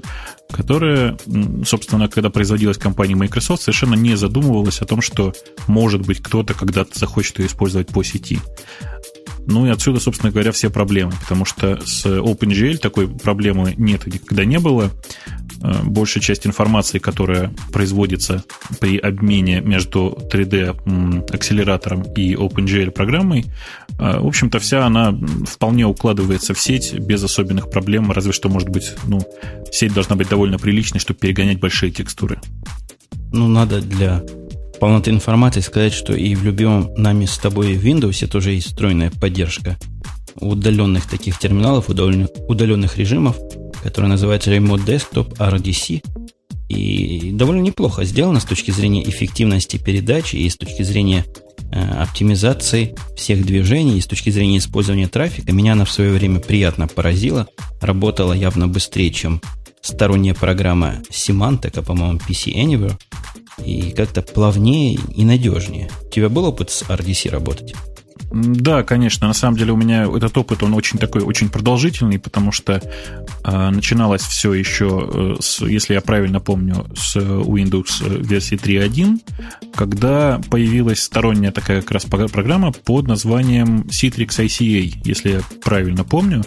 [0.51, 1.17] которая,
[1.65, 5.35] собственно, когда производилась компанией Microsoft, совершенно не задумывалась о том, что,
[5.67, 8.39] может быть, кто-то когда-то захочет ее использовать по сети.
[9.51, 14.11] Ну и отсюда, собственно говоря, все проблемы, потому что с OpenGL такой проблемы нет и
[14.11, 14.91] никогда не было.
[15.61, 18.45] Э, большая часть информации, которая производится
[18.81, 23.47] при обмене между 3D-акселератором и OpenGL программой,
[23.99, 28.69] э, в общем-то, вся она вполне укладывается в сеть без особенных проблем, разве что, может
[28.69, 29.21] быть, ну,
[29.73, 32.41] сеть должна быть довольно приличной, чтобы перегонять большие текстуры.
[33.33, 34.23] Ну, надо для
[34.79, 39.77] полноты информации сказать, что и в любимом нами с тобой Windows тоже есть встроенная поддержка
[40.41, 43.37] удаленных таких терминалов, удаленных, удаленных режимов,
[43.83, 46.03] который называется Remote Desktop RDC.
[46.69, 51.25] И довольно неплохо сделано с точки зрения эффективности передачи и с точки зрения
[51.73, 55.53] э, оптимизации всех движений и с точки зрения использования трафика.
[55.53, 57.49] Меня она в свое время приятно поразила.
[57.81, 59.41] Работала явно быстрее, чем
[59.81, 62.99] сторонняя программа Symantec, по-моему, PC Anywhere.
[63.65, 65.91] И как-то плавнее и надежнее.
[66.07, 67.75] У тебя был опыт с RDC работать?
[68.31, 69.27] Да, конечно.
[69.27, 72.75] На самом деле у меня этот опыт, он очень такой, очень продолжительный, потому что
[73.45, 79.21] э, начиналось все еще, э, с, если я правильно помню, с Windows э, версии 3.1,
[79.75, 86.45] когда появилась сторонняя такая как раз программа под названием Citrix ICA, если я правильно помню.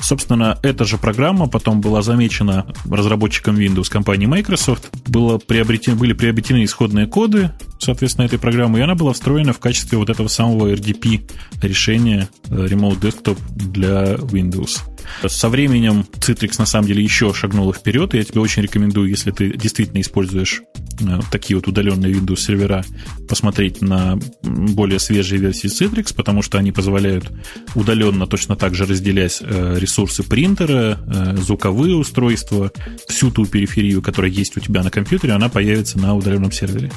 [0.00, 6.64] Собственно, эта же программа потом была замечена разработчиком Windows компании Microsoft, было приобретено, были приобретены
[6.64, 11.30] исходные коды, соответственно, этой программы, и она была встроена в качестве вот этого самого RDP
[11.62, 14.80] решения э, Remote Desktop для Windows.
[15.26, 19.30] Со временем Citrix на самом деле еще шагнула вперед, и я тебе очень рекомендую, если
[19.30, 20.62] ты действительно используешь
[21.00, 22.84] э, такие вот удаленные Windows сервера,
[23.28, 27.30] посмотреть на более свежие версии Citrix, потому что они позволяют
[27.74, 32.70] удаленно точно так же разделять э, ресурсы принтера, звуковые устройства,
[33.08, 36.90] всю ту периферию, которая есть у тебя на компьютере, она появится на удаленном сервере.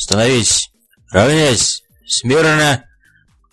[0.00, 0.70] Становись!
[1.10, 1.82] Равняйсь!
[2.06, 2.84] Смирно!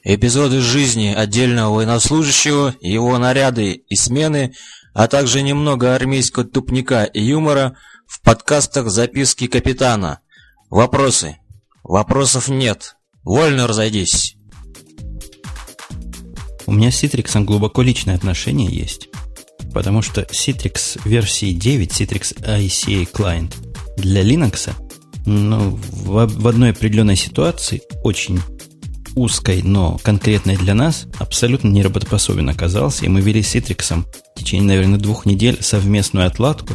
[0.01, 4.53] Эпизоды жизни отдельного военнослужащего, его наряды и смены,
[4.93, 7.75] а также немного армейского тупника и юмора
[8.07, 10.21] в подкастах «Записки капитана».
[10.69, 11.37] Вопросы?
[11.83, 12.95] Вопросов нет.
[13.23, 14.37] Вольно разойдись.
[16.65, 19.09] У меня с Citrix глубоко личное отношение есть.
[19.73, 23.53] Потому что Citrix версии 9, Citrix ICA Client
[23.97, 24.71] для Linux–
[25.27, 28.39] ну, в, в одной определенной ситуации, очень
[29.15, 34.67] узкой, но конкретной для нас, абсолютно неработоспособен оказался, и мы вели с Citrix в течение,
[34.67, 36.73] наверное, двух недель совместную отладку,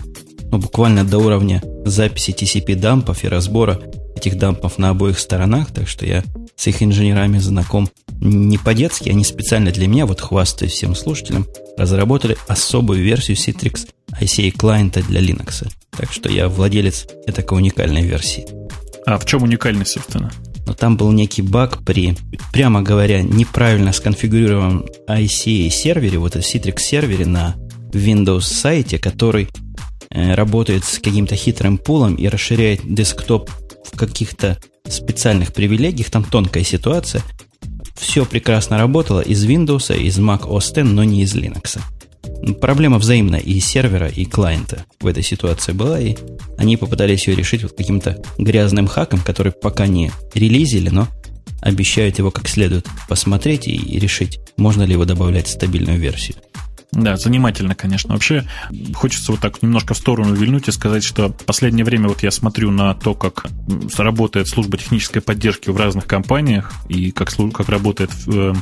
[0.51, 3.81] ну, буквально до уровня записи TCP-дампов и разбора
[4.17, 6.23] этих дампов на обоих сторонах, так что я
[6.55, 7.89] с их инженерами знаком
[8.21, 13.89] не по-детски, они специально для меня, вот хвастаюсь всем слушателям, разработали особую версию Citrix
[14.21, 15.69] ICA клиента для Linux.
[15.91, 18.47] Так что я владелец этой уникальной версии.
[19.07, 20.31] А в чем уникальность, собственно?
[20.67, 22.17] Но там был некий баг при,
[22.53, 27.57] прямо говоря, неправильно сконфигурированном ICA сервере, вот этот Citrix сервере на
[27.93, 29.49] Windows сайте, который
[30.11, 33.51] э, работает с каким-то хитрым пулом и расширяет десктоп
[33.85, 34.59] в каких-то
[34.89, 37.23] специальных привилегиях, там тонкая ситуация.
[37.95, 41.79] Все прекрасно работало из Windows, из Mac OS X, но не из Linux.
[42.61, 46.17] Проблема взаимная и сервера, и клиента в этой ситуации была, и
[46.57, 51.09] они попытались ее решить вот каким-то грязным хаком, который пока не релизили, но
[51.61, 56.37] обещают его как следует посмотреть и решить, можно ли его добавлять в стабильную версию.
[56.93, 58.13] Да, занимательно, конечно.
[58.13, 58.45] Вообще,
[58.95, 62.71] хочется вот так немножко в сторону вильнуть и сказать, что последнее время вот я смотрю
[62.71, 63.47] на то, как
[63.97, 68.53] работает служба технической поддержки в разных компаниях и как, как работает э,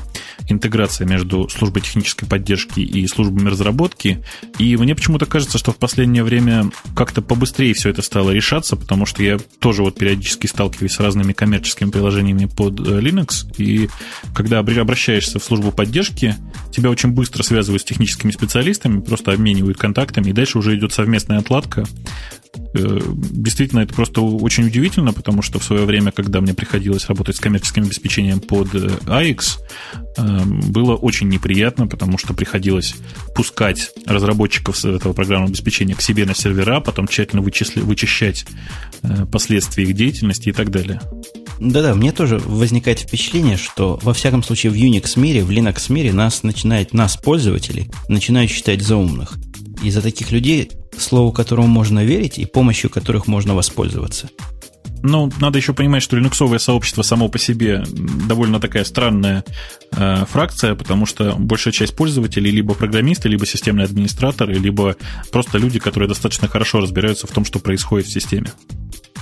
[0.49, 4.23] интеграция между службой технической поддержки и службами разработки.
[4.59, 9.07] И мне почему-то кажется, что в последнее время как-то побыстрее все это стало решаться, потому
[9.07, 13.89] что я тоже вот периодически сталкиваюсь с разными коммерческими приложениями под э, Linux, и
[14.37, 16.37] когда обращаешься в службу поддержки,
[16.71, 21.39] тебя очень быстро связывают с техническими специалистами, просто обменивают контактами, и дальше уже идет совместная
[21.39, 21.85] отладка.
[22.75, 27.37] Э, действительно, это просто очень удивительно, потому что в свое время, когда мне приходилось работать
[27.37, 29.59] с коммерческим обеспечением под э, AX,
[30.17, 32.95] э, было очень неприятно, потому что приходилось
[33.35, 38.47] пускать разработчиков этого программного обеспечения к себе на сервера, потом тщательно вычисли, вычищать
[39.33, 41.01] последствия их деятельности и так далее.
[41.61, 46.13] Да-да, мне тоже возникает впечатление, что во всяком случае в Unix мире, в Linux мире
[46.13, 49.37] нас начинает, нас, пользователей, начинают считать за умных.
[49.83, 54.31] И за таких людей, слову которому можно верить и помощью которых можно воспользоваться.
[55.03, 57.83] Ну, надо еще понимать, что линуксовое сообщество само по себе
[58.27, 59.45] довольно такая странная
[59.93, 64.97] э, фракция, потому что большая часть пользователей либо программисты, либо системные администраторы, либо
[65.31, 68.53] просто люди, которые достаточно хорошо разбираются в том, что происходит в системе.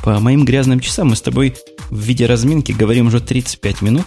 [0.02, 1.54] По моим грязным часам мы с тобой
[1.90, 4.06] в виде разминки говорим уже 35 минут.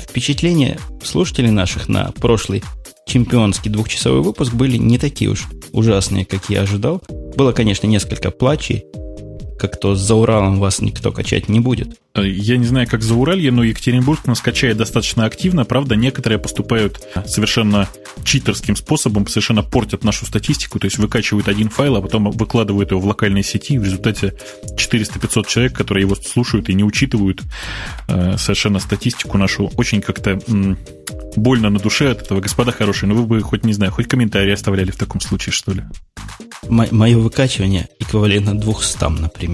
[0.00, 2.62] Впечатления слушателей наших на прошлый
[3.06, 7.02] чемпионский двухчасовой выпуск были не такие уж ужасные, как я ожидал.
[7.36, 8.84] Было, конечно, несколько плачей.
[9.58, 11.98] Как то за Уралом вас никто качать не будет.
[12.14, 15.64] Э, я не знаю, как за Уралье, но Екатеринбург нас качает достаточно активно.
[15.64, 17.88] Правда, некоторые поступают совершенно
[18.24, 23.00] читерским способом, совершенно портят нашу статистику, то есть выкачивают один файл, а потом выкладывают его
[23.00, 24.34] в локальной сети, и в результате
[24.76, 27.42] 400-500 человек, которые его слушают и не учитывают
[28.08, 30.40] э, совершенно статистику нашу, очень как-то
[31.36, 32.40] больно на душе от этого.
[32.40, 35.72] Господа хорошие, ну вы бы хоть, не знаю, хоть комментарии оставляли в таком случае, что
[35.72, 35.84] ли?
[36.68, 39.47] Мое выкачивание эквивалентно 200, например.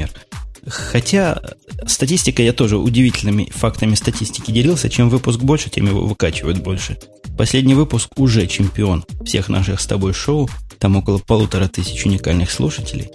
[0.66, 1.40] Хотя
[1.86, 4.88] статистика, я тоже удивительными фактами статистики делился.
[4.88, 6.98] Чем выпуск больше, тем его выкачивают больше.
[7.36, 10.48] Последний выпуск уже чемпион всех наших с тобой шоу.
[10.78, 13.10] Там около полутора тысяч уникальных слушателей.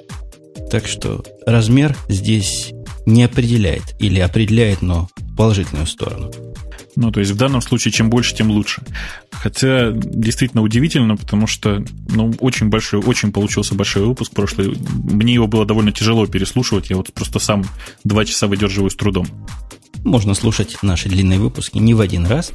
[0.69, 2.71] Так что размер здесь
[3.05, 3.95] не определяет.
[3.99, 6.31] Или определяет, но в положительную сторону.
[6.95, 8.82] Ну, то есть в данном случае чем больше, тем лучше.
[9.32, 14.78] Хотя действительно удивительно, потому что ну, очень большой, очень получился большой выпуск прошлый.
[15.04, 16.89] Мне его было довольно тяжело переслушивать.
[16.89, 17.63] Я вот просто сам
[18.04, 19.28] два часа выдерживаю с трудом.
[20.04, 22.52] Можно слушать наши длинные выпуски не в один раз.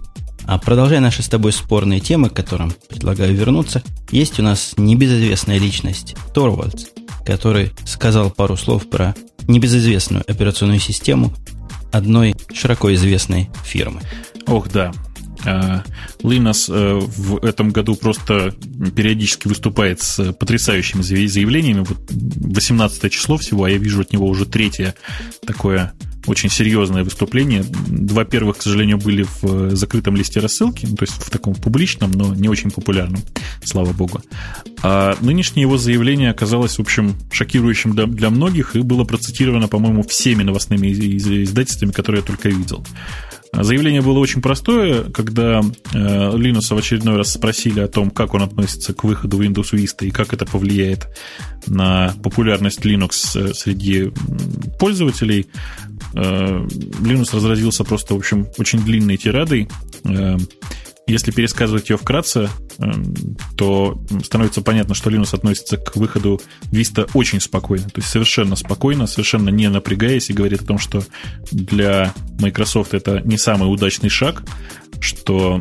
[0.46, 5.58] А продолжая наши с тобой спорные темы, к которым предлагаю вернуться, есть у нас небезызвестная
[5.58, 6.86] личность Торвальдс,
[7.24, 9.14] который сказал пару слов про
[9.48, 11.32] небезызвестную операционную систему
[11.94, 14.00] одной широко известной фирмы.
[14.46, 14.92] Ох, да.
[15.44, 18.54] Linus э, в этом году просто
[18.96, 21.84] периодически выступает с потрясающими заявлениями.
[21.86, 24.94] Вот 18 число всего, а я вижу от него уже третье
[25.46, 25.92] такое
[26.26, 27.64] очень серьезное выступление.
[27.86, 32.12] Два первых, к сожалению, были в закрытом листе рассылки, ну, то есть в таком публичном,
[32.12, 33.20] но не очень популярном,
[33.62, 34.22] слава богу.
[34.82, 40.42] А нынешнее его заявление оказалось, в общем, шокирующим для многих и было процитировано, по-моему, всеми
[40.42, 42.84] новостными издательствами, которые я только видел.
[43.62, 45.60] Заявление было очень простое, когда
[45.92, 50.06] э, Линуса в очередной раз спросили о том, как он относится к выходу Windows Vista
[50.06, 51.06] и как это повлияет
[51.66, 54.10] на популярность Linux э, среди
[54.78, 55.46] пользователей.
[56.14, 56.66] Э,
[57.00, 59.68] Linux разразился просто, в общем, очень длинной тирадой.
[61.06, 66.40] Если пересказывать ее вкратце, эм, то становится понятно, что Linux относится к выходу
[66.72, 71.02] Vista очень спокойно, то есть совершенно спокойно, совершенно не напрягаясь и говорит о том, что
[71.50, 74.44] для Microsoft это не самый удачный шаг,
[75.00, 75.60] что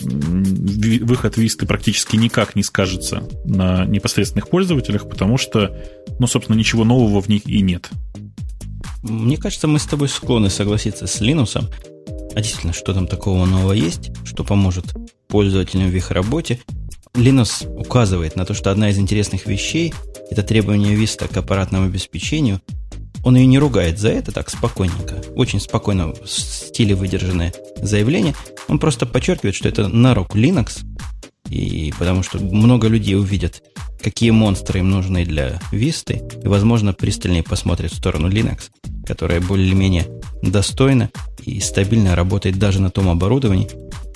[0.00, 5.76] выход Vista практически никак не скажется на непосредственных пользователях, потому что,
[6.18, 7.90] ну, собственно, ничего нового в них и нет.
[9.02, 11.60] Мне кажется, мы с тобой склонны согласиться с Linux.
[12.34, 14.94] А действительно, что там такого нового есть, что поможет
[15.28, 16.60] пользователям в их работе?
[17.14, 19.92] Linux указывает на то, что одна из интересных вещей–
[20.30, 22.60] это требование Vista к аппаратному обеспечению.
[23.22, 28.34] Он ее не ругает за это так спокойненько, очень спокойно в стиле выдержанное заявление.
[28.66, 30.84] Он просто подчеркивает, что это на руку Linux,
[31.50, 33.62] и потому что много людей увидят,
[34.02, 38.70] какие монстры им нужны для Vista, и, возможно, пристальнее посмотрят в сторону Linux,
[39.06, 40.08] которая более-менее
[40.42, 41.10] достойна
[41.44, 43.68] и стабильно работает даже на том оборудовании,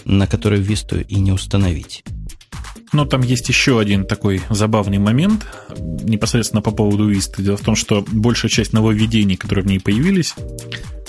[0.05, 2.05] на которое Vista и не установить.
[2.93, 5.47] Но там есть еще один такой забавный момент,
[5.79, 7.43] непосредственно по поводу Vista.
[7.43, 10.35] Дело в том, что большая часть нововведений, которые в ней появились,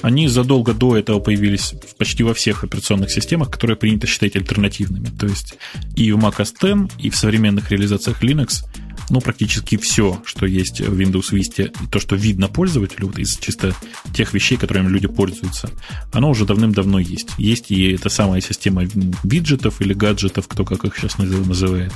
[0.01, 5.07] они задолго до этого появились почти во всех операционных системах, которые принято считать альтернативными.
[5.07, 5.55] То есть
[5.95, 8.65] и в Mac OS X, и в современных реализациях Linux–
[9.09, 13.73] ну, практически все, что есть в Windows Vista, то, что видно пользователю, вот из чисто
[14.13, 15.69] тех вещей, которыми люди пользуются,
[16.11, 17.29] оно уже давным-давно есть.
[17.37, 18.83] Есть и эта самая система
[19.23, 21.93] виджетов или гаджетов, кто как их сейчас называет.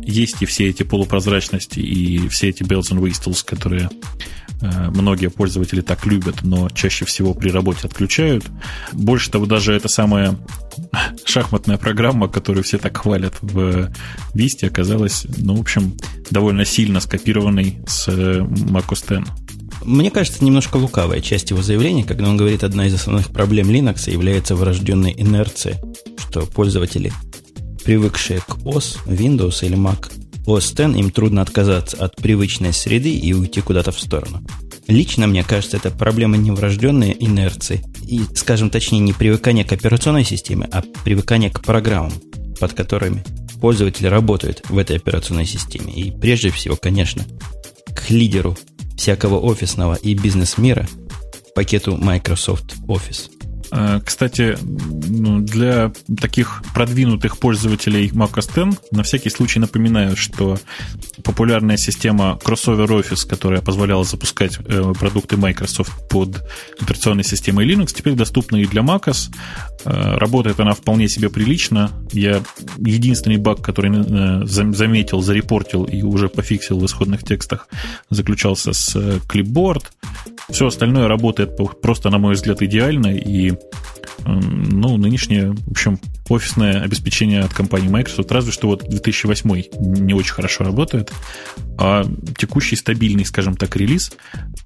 [0.00, 3.90] Есть и все эти полупрозрачности и все эти bells and whistles, которые
[4.60, 8.44] многие пользователи так любят, но чаще всего при работе отключают.
[8.92, 10.36] Больше того, даже эта самая
[11.24, 13.90] шахматная программа, которую все так хвалят в
[14.34, 15.96] Висте, оказалась, ну, в общем,
[16.30, 19.28] довольно сильно скопированной с Mac OS X.
[19.84, 24.10] Мне кажется, немножко лукавая часть его заявления, когда он говорит, одна из основных проблем Linux
[24.10, 25.76] является врожденной инерцией,
[26.18, 27.12] что пользователи,
[27.84, 30.10] привыкшие к OS, Windows или Mac
[30.48, 34.42] OS X, им трудно отказаться от привычной среды и уйти куда-то в сторону.
[34.86, 40.24] Лично, мне кажется, это проблема не врожденной инерции, и, скажем точнее, не привыкание к операционной
[40.24, 42.12] системе, а привыкание к программам,
[42.58, 43.22] под которыми
[43.60, 45.92] пользователи работают в этой операционной системе.
[45.92, 47.24] И прежде всего, конечно,
[47.94, 48.56] к лидеру
[48.96, 50.88] всякого офисного и бизнес-мира,
[51.54, 53.30] пакету Microsoft Office.
[53.70, 60.58] А, кстати, ну, для таких продвинутых пользователей Mac OS X на всякий случай напоминаю, что
[61.22, 66.42] популярная система Crossover Office, которая позволяла запускать э, продукты Microsoft под
[66.80, 69.30] операционной системой Linux, теперь доступна и для macOS.
[69.84, 71.90] Э, работает она вполне себе прилично.
[72.12, 72.42] Я
[72.78, 77.68] единственный баг, который э, заметил, зарепортил и уже пофиксил в исходных текстах,
[78.10, 79.84] заключался с э, Clipboard.
[80.50, 83.52] Все остальное работает просто, на мой взгляд, идеально, и
[84.24, 90.32] ну, нынешнее, в общем, офисное обеспечение от компании Microsoft, разве что вот 2008 не очень
[90.32, 91.12] хорошо работает,
[91.78, 92.04] а
[92.36, 94.12] текущий стабильный, скажем так, релиз,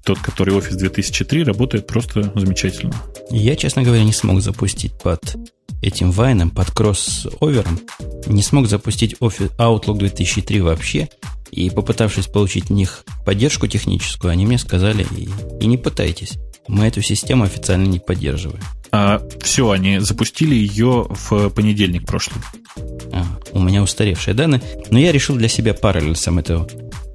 [0.03, 2.93] тот, который Office 2003, работает просто замечательно.
[3.29, 5.35] Я, честно говоря, не смог запустить под
[5.81, 7.79] этим вайном, под кроссовером,
[8.25, 11.09] не смог запустить Office Outlook 2003 вообще,
[11.53, 15.29] и попытавшись получить у них поддержку техническую, они мне сказали, и,
[15.61, 16.33] и не пытайтесь.
[16.67, 18.61] Мы эту систему официально не поддерживаем.
[18.91, 22.41] А, все, они запустили ее в понедельник прошлый.
[23.11, 24.61] А, у меня устаревшие данные.
[24.89, 26.69] Но я решил для себя параллельсом эту,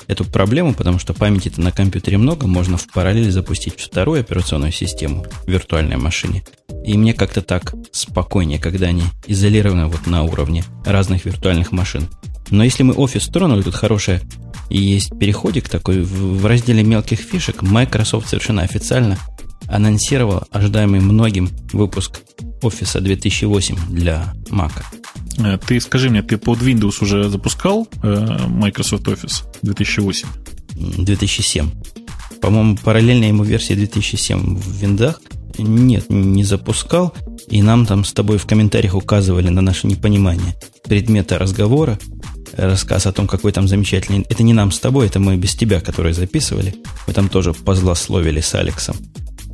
[0.09, 5.25] эту проблему, потому что памяти-то на компьютере много, можно в параллель запустить вторую операционную систему
[5.45, 6.43] в виртуальной машине.
[6.85, 12.09] И мне как-то так спокойнее, когда они изолированы вот на уровне разных виртуальных машин.
[12.51, 14.23] Но если мы офис тронули, тут хорошая
[14.71, 17.63] и есть переходик такой в, в разделе мелких фишек.
[17.63, 19.19] Microsoft совершенно официально
[19.67, 22.23] анонсировал ожидаемый многим выпуск
[22.63, 24.73] Office 2008 для Mac.
[25.39, 30.29] Э, ты скажи мне, ты под Windows уже запускал э, Microsoft Office 2008?
[30.99, 31.71] 2007.
[32.41, 35.21] По-моему, параллельно ему версии 2007 в виндах.
[35.59, 37.15] Нет, не запускал.
[37.49, 40.55] И нам там с тобой в комментариях указывали на наше непонимание
[40.85, 41.99] предмета разговора
[42.59, 44.27] рассказ о том, какой там замечательный.
[44.29, 46.75] Это не нам с тобой, это мы без тебя, которые записывали.
[47.07, 48.97] Мы там тоже позлословили с Алексом.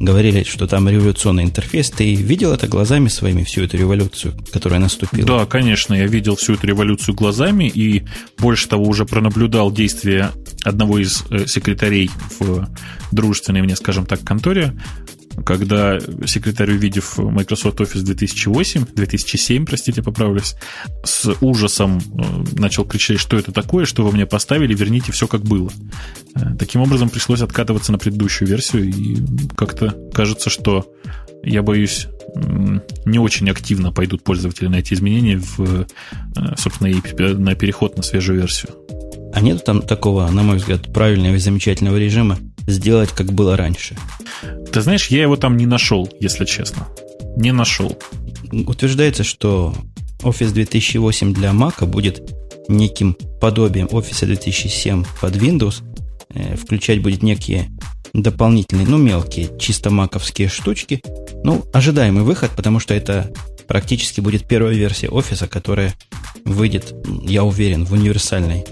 [0.01, 1.89] Говорили, что там революционный интерфейс.
[1.91, 5.27] Ты видел это глазами своими, всю эту революцию, которая наступила?
[5.27, 8.03] Да, конечно, я видел всю эту революцию глазами и,
[8.39, 10.33] больше того, уже пронаблюдал действия
[10.65, 12.69] одного из э, секретарей в
[13.13, 14.75] дружественной мне, скажем так, конторе,
[15.45, 20.55] когда секретарь, увидев Microsoft Office 2008, 2007, простите, поправлюсь,
[21.05, 25.43] с ужасом э, начал кричать, что это такое, что вы мне поставили, верните все как
[25.43, 25.71] было.
[26.35, 29.17] Э, таким образом, пришлось откатываться на предыдущую версию, и
[29.57, 30.93] как-то кажется, что
[31.43, 32.07] я боюсь,
[33.05, 35.87] не очень активно пойдут пользователи на эти изменения, в, э,
[36.57, 37.01] собственно, и
[37.35, 38.73] на переход на свежую версию.
[39.35, 43.97] А нет там такого, на мой взгляд, правильного и замечательного режима сделать, как было раньше?
[44.73, 46.89] Ты знаешь, я его там не нашел, если честно.
[47.37, 47.97] Не нашел.
[48.53, 49.75] Утверждается, что
[50.23, 52.23] Office 2008 для Mac будет
[52.69, 55.83] неким подобием Office 2007 под Windows.
[56.35, 57.71] Э, включать будет некие
[58.13, 61.03] дополнительные, ну, мелкие, чисто маковские штучки.
[61.43, 63.31] Ну, ожидаемый выход, потому что это
[63.67, 65.95] практически будет первая версия офиса, которая
[66.45, 66.95] выйдет,
[67.25, 68.65] я уверен, в универсальной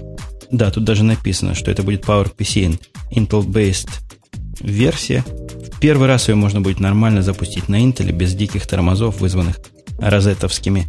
[0.53, 2.79] да, тут даже написано, что это будет PowerPC
[3.11, 3.89] Intel-based
[4.61, 5.25] версия.
[5.27, 9.59] В первый раз ее можно будет нормально запустить на Intel без диких тормозов, вызванных
[9.97, 10.85] розетовскими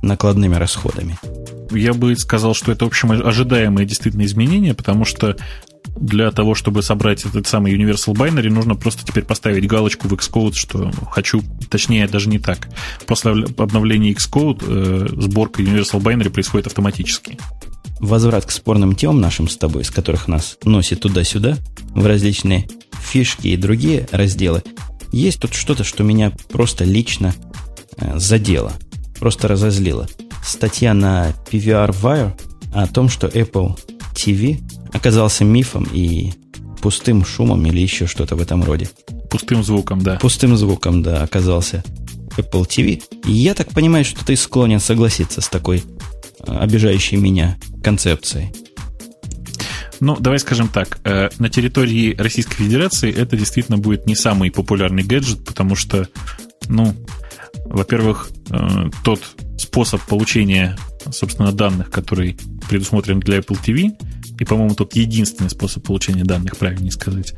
[0.00, 1.18] накладными расходами.
[1.70, 5.36] Я бы сказал, что это, в общем, ожидаемые действительно изменения, потому что
[5.94, 10.54] для того, чтобы собрать этот самый Universal Binary, нужно просто теперь поставить галочку в Xcode,
[10.54, 12.68] что хочу, точнее, даже не так.
[13.06, 17.38] После обновления Xcode э, сборка Universal Binary происходит автоматически
[18.02, 21.56] возврат к спорным темам нашим с тобой, с которых нас носит туда-сюда,
[21.94, 22.68] в различные
[23.00, 24.62] фишки и другие разделы,
[25.12, 27.34] есть тут что-то, что меня просто лично
[27.98, 28.72] э, задело,
[29.18, 30.08] просто разозлило.
[30.44, 32.32] Статья на PVR Wire
[32.74, 33.78] о том, что Apple
[34.14, 34.60] TV
[34.92, 36.32] оказался мифом и
[36.80, 38.88] пустым шумом или еще что-то в этом роде.
[39.30, 40.16] Пустым звуком, да.
[40.16, 41.84] Пустым звуком, да, оказался
[42.36, 43.02] Apple TV.
[43.26, 45.84] И я так понимаю, что ты склонен согласиться с такой
[46.46, 48.52] обижающей меня концепцией.
[50.00, 55.04] Ну, давай скажем так, э, на территории Российской Федерации это действительно будет не самый популярный
[55.04, 56.08] гаджет, потому что,
[56.66, 56.92] ну,
[57.66, 59.20] во-первых, э, тот
[59.58, 60.76] способ получения,
[61.10, 62.36] собственно, данных, который
[62.68, 63.92] предусмотрен для Apple TV,
[64.40, 67.34] и, по-моему, тот единственный способ получения данных, правильнее сказать,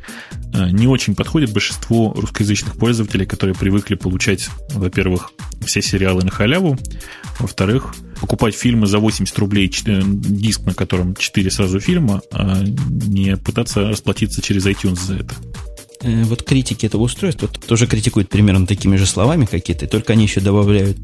[0.55, 5.33] э, не очень подходит большинству русскоязычных пользователей, которые привыкли получать, во-первых,
[5.65, 6.79] все сериалы на халяву,
[7.39, 13.89] во-вторых, покупать фильмы за 80 рублей, диск, на котором 4 сразу фильма, а не пытаться
[13.89, 15.35] расплатиться через iTunes за это.
[16.03, 20.41] Э, вот критики этого устройства тоже критикуют примерно такими же словами какие-то, только они еще
[20.41, 20.99] добавляют,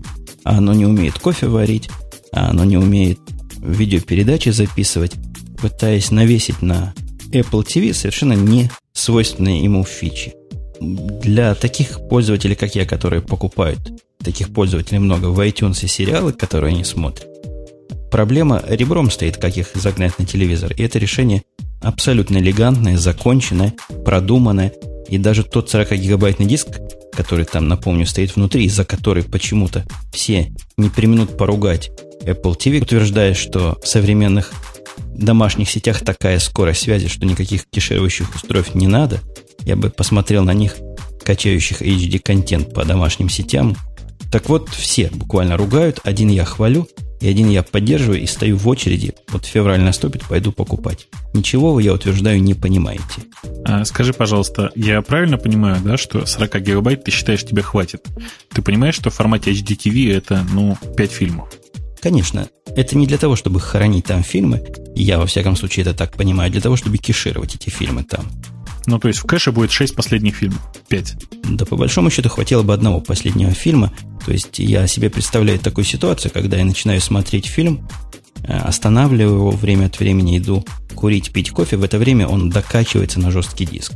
[0.45, 1.91] а оно не умеет кофе варить,
[2.33, 3.19] а оно не умеет
[3.59, 5.13] видеопередачи записывать,
[5.61, 6.95] пытаясь навесить на
[7.33, 10.35] Apple TV совершенно не свойственные ему фичи.
[10.81, 13.81] Для таких пользователей, как я, которые покупают
[14.23, 17.27] таких пользователей много в iTunes и сериалы, которые они смотрят,
[18.11, 20.73] проблема ребром стоит, как их загнать на телевизор.
[20.73, 21.43] И это решение
[21.81, 24.73] абсолютно элегантное, законченное, продуманное.
[25.09, 26.69] И даже тот 40-гигабайтный диск,
[27.13, 31.91] который там, напомню, стоит внутри, за который почему-то все не применут поругать
[32.23, 34.53] Apple TV, утверждая, что в современных
[35.15, 39.21] домашних сетях такая скорость связи, что никаких кеширующих устройств не надо.
[39.61, 40.77] Я бы посмотрел на них,
[41.25, 43.77] качающих HD-контент по домашним сетям.
[44.31, 46.89] Так вот, все буквально ругают, один я хвалю,
[47.21, 49.13] и один я поддерживаю и стою в очереди.
[49.29, 51.09] Вот февраль наступит, пойду покупать.
[51.35, 53.05] Ничего вы, я утверждаю, не понимаете.
[53.65, 58.07] А, скажи, пожалуйста, я правильно понимаю, да, что 40 гигабайт ты считаешь тебе хватит?
[58.53, 61.53] Ты понимаешь, что в формате HDTV это, ну, 5 фильмов?
[62.01, 64.65] Конечно, это не для того, чтобы хранить там фильмы.
[64.95, 66.51] Я, во всяком случае, это так понимаю.
[66.51, 68.25] Для того, чтобы кешировать эти фильмы там.
[68.87, 70.61] Ну, то есть в кэше будет 6 последних фильмов.
[70.89, 71.17] 5.
[71.51, 73.93] Да, по большому счету, хватило бы одного последнего фильма.
[74.25, 77.89] То есть я себе представляю такую ситуацию, когда я начинаю смотреть фильм,
[78.43, 80.65] э, останавливаю его время от времени, иду
[80.95, 81.77] курить, пить кофе.
[81.77, 83.93] В это время он докачивается на жесткий диск.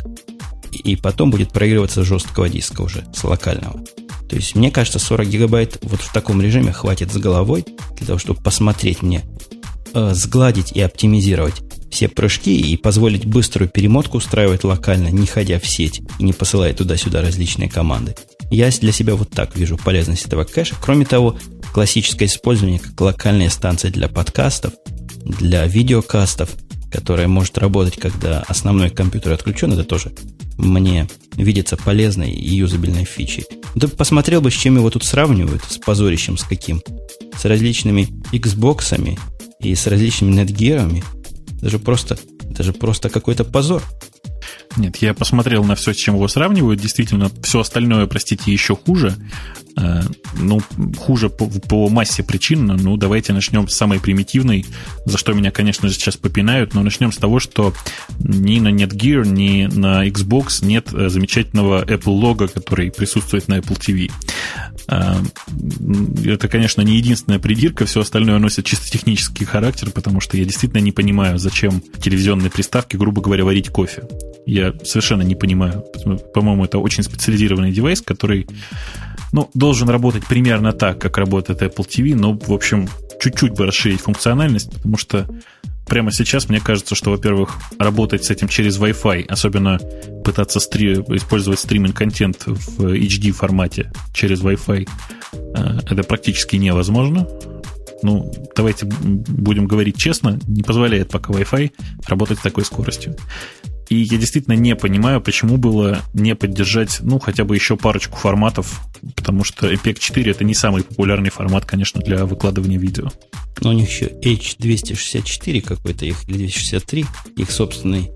[0.73, 3.83] И потом будет проигрываться с жесткого диска уже, с локального.
[4.29, 7.65] То есть, мне кажется, 40 гигабайт вот в таком режиме хватит с головой
[7.97, 9.23] для того, чтобы посмотреть мне,
[9.93, 11.63] э, сгладить и оптимизировать
[11.95, 16.75] все прыжки и позволить быструю перемотку устраивать локально, не ходя в сеть и не посылая
[16.75, 18.17] туда-сюда различные команды.
[18.51, 20.75] Я для себя вот так вижу полезность этого кэша.
[20.81, 21.39] Кроме того,
[21.73, 24.73] классическое использование как локальная станция для подкастов,
[25.25, 26.51] для видеокастов,
[26.91, 30.13] которая может работать, когда основной компьютер отключен, это тоже
[30.59, 33.45] мне видится полезной и юзабельной фичей.
[33.77, 36.83] Да посмотрел бы, с чем его тут сравнивают, с позорищем с каким.
[37.37, 39.17] С различными Xbox
[39.61, 40.33] и с различными
[41.55, 41.63] Netgear.
[41.63, 42.19] Даже просто,
[42.51, 43.83] даже просто какой-то позор.
[44.77, 46.81] Нет, я посмотрел на все, с чем его сравнивают.
[46.81, 49.17] Действительно, все остальное, простите, еще хуже.
[49.77, 50.03] Э,
[50.37, 50.61] ну,
[50.97, 52.67] хуже по, по массе причин.
[52.67, 54.67] Ну, давайте начнем с самой примитивной,
[55.05, 56.75] за что меня, конечно же, сейчас попинают.
[56.75, 57.73] Но начнем с того, что
[58.19, 63.79] ни на Netgear, ни на Xbox нет э, замечательного Apple лого, который присутствует на Apple
[63.79, 64.11] TV.
[64.89, 65.15] Э,
[66.25, 70.81] это, конечно, не единственная придирка, все остальное носит чисто технический характер, потому что я действительно
[70.81, 74.05] не понимаю, зачем телевизионные приставки, грубо говоря, варить кофе.
[74.47, 75.85] Я совершенно не понимаю.
[76.35, 78.47] По-моему, это очень специализированный девайс, который
[79.33, 82.89] ну, должен работать примерно так, как работает Apple TV, но, в общем,
[83.21, 85.27] чуть-чуть бы расширить функциональность, потому что
[85.87, 89.79] прямо сейчас мне кажется, что, во-первых, работать с этим через Wi-Fi, особенно
[90.25, 94.89] пытаться стри- использовать стриминг-контент в HD формате через Wi-Fi,
[95.33, 97.29] э, это практически невозможно.
[98.03, 101.73] Ну, давайте будем говорить честно, не позволяет пока Wi-Fi
[102.07, 103.17] работать с такой скоростью.
[103.89, 108.81] И я действительно не понимаю, почему было не поддержать, ну, хотя бы еще парочку форматов,
[109.17, 113.11] потому что EPEG 4 это не самый популярный формат, конечно, для выкладывания видео.
[113.61, 117.05] Но у них еще H264 какой-то, их, или 263,
[117.37, 118.11] их собственный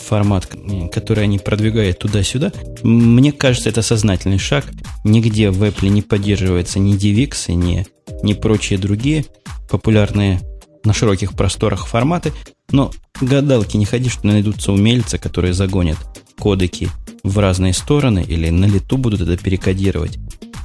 [0.00, 0.48] формат,
[0.92, 2.52] который они продвигают туда-сюда.
[2.82, 4.64] Мне кажется, это сознательный шаг.
[5.04, 7.86] Нигде в Apple не поддерживается ни DivX, ни,
[8.22, 9.26] ни прочие другие
[9.68, 10.40] популярные
[10.84, 12.32] на широких просторах форматы.
[12.72, 15.98] Но гадалки не ходи, что найдутся умельцы, которые загонят
[16.38, 16.88] кодеки
[17.22, 20.18] в разные стороны или на лету будут это перекодировать.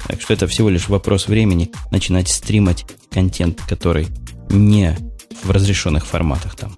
[0.07, 4.07] Так что это всего лишь вопрос времени начинать стримать контент, который
[4.49, 4.95] не
[5.43, 6.77] в разрешенных форматах там.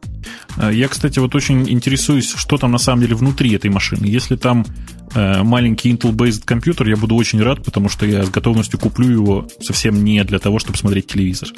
[0.58, 4.06] А, я, кстати, вот очень интересуюсь, что там на самом деле внутри этой машины.
[4.06, 4.66] Если там
[5.14, 9.48] э, маленький Intel-based компьютер, я буду очень рад, потому что я с готовностью куплю его
[9.62, 11.50] совсем не для того, чтобы смотреть телевизор.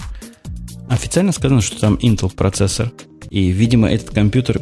[0.89, 2.91] Официально сказано, что там Intel процессор,
[3.29, 4.61] и, видимо, этот компьютер,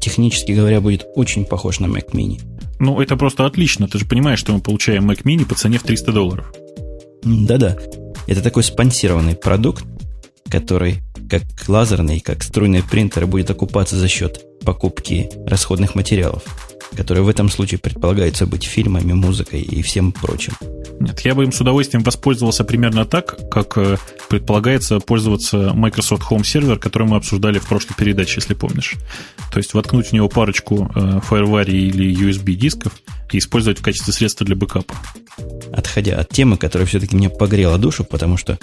[0.00, 2.40] технически говоря, будет очень похож на Mac Mini.
[2.78, 3.88] Ну, это просто отлично.
[3.88, 6.52] Ты же понимаешь, что мы получаем Mac Mini по цене в 300 долларов.
[7.22, 7.76] Да-да.
[8.26, 9.84] Это такой спонсированный продукт,
[10.50, 16.44] который, как лазерный, как струйный принтер, будет окупаться за счет покупки расходных материалов,
[17.00, 20.52] которые в этом случае предполагаются быть фильмами, музыкой и всем прочим.
[21.00, 23.96] Нет, я бы им с удовольствием воспользовался примерно так, как э,
[24.28, 28.96] предполагается пользоваться Microsoft Home Server, который мы обсуждали в прошлой передаче, если помнишь.
[29.50, 32.92] То есть воткнуть в него парочку э, FireWire или USB дисков
[33.32, 34.94] и использовать в качестве средства для бэкапа.
[35.72, 38.58] Отходя от темы, которая все-таки мне погрела душу, потому что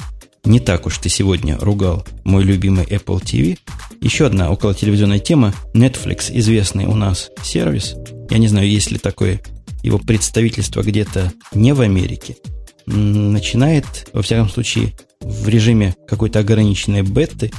[0.46, 3.58] не так уж ты сегодня ругал мой любимый Apple TV.
[4.00, 5.56] Еще одна около телевизионная тема.
[5.74, 7.96] Netflix, известный у нас сервис.
[8.30, 9.42] Я не знаю, есть ли такое
[9.84, 12.38] его представительство где-то не в Америке,
[12.86, 17.52] начинает, во всяком случае, в режиме какой-то ограниченной беты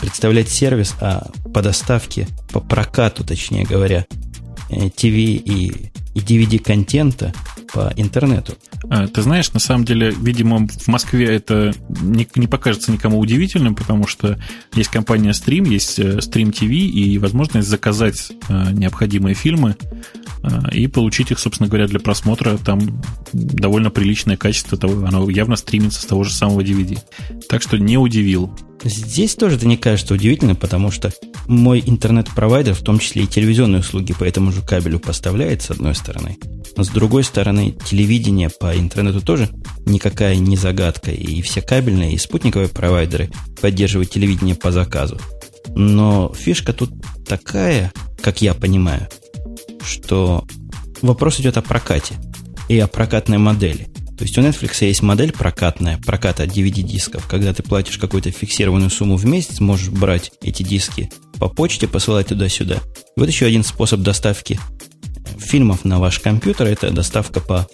[0.00, 4.06] представлять сервис о, по доставке, по прокату, точнее говоря,
[4.70, 4.88] э,
[5.36, 7.32] и и DVD-контента
[7.72, 8.54] по интернету.
[8.90, 13.74] А, ты знаешь, на самом деле, видимо, в Москве это не, не покажется никому удивительным,
[13.74, 14.38] потому что
[14.74, 19.76] есть компания Stream, есть э, Stream TV и возможность заказать э, необходимые фильмы
[20.72, 22.56] и получить их, собственно говоря, для просмотра.
[22.58, 26.98] Там довольно приличное качество, того, оно явно стримится с того же самого DVD.
[27.48, 28.50] Так что не удивил.
[28.84, 31.12] Здесь тоже это не кажется удивительным, потому что
[31.46, 35.94] мой интернет-провайдер, в том числе и телевизионные услуги по этому же кабелю поставляет, с одной
[35.94, 36.38] стороны.
[36.76, 39.48] Но с другой стороны, телевидение по интернету тоже
[39.84, 41.10] никакая не загадка.
[41.10, 43.30] И все кабельные и спутниковые провайдеры
[43.60, 45.18] поддерживают телевидение по заказу.
[45.74, 46.90] Но фишка тут
[47.26, 49.08] такая, как я понимаю,
[49.88, 50.46] что
[51.02, 52.14] вопрос идет о прокате
[52.68, 53.88] и о прокатной модели.
[54.18, 59.16] То есть у Netflix есть модель прокатная, проката DVD-дисков, когда ты платишь какую-то фиксированную сумму
[59.16, 61.08] в месяц, можешь брать эти диски
[61.38, 62.78] по почте, посылать туда-сюда.
[63.16, 64.58] Вот еще один способ доставки
[65.38, 67.68] фильмов на ваш компьютер– это доставка по,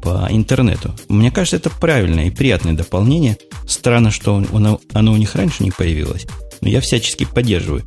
[0.00, 0.94] по интернету.
[1.08, 3.36] Мне кажется, это правильное и приятное дополнение.
[3.66, 6.26] Странно, что оно, оно у них раньше не появилось,
[6.60, 7.82] но я всячески поддерживаю.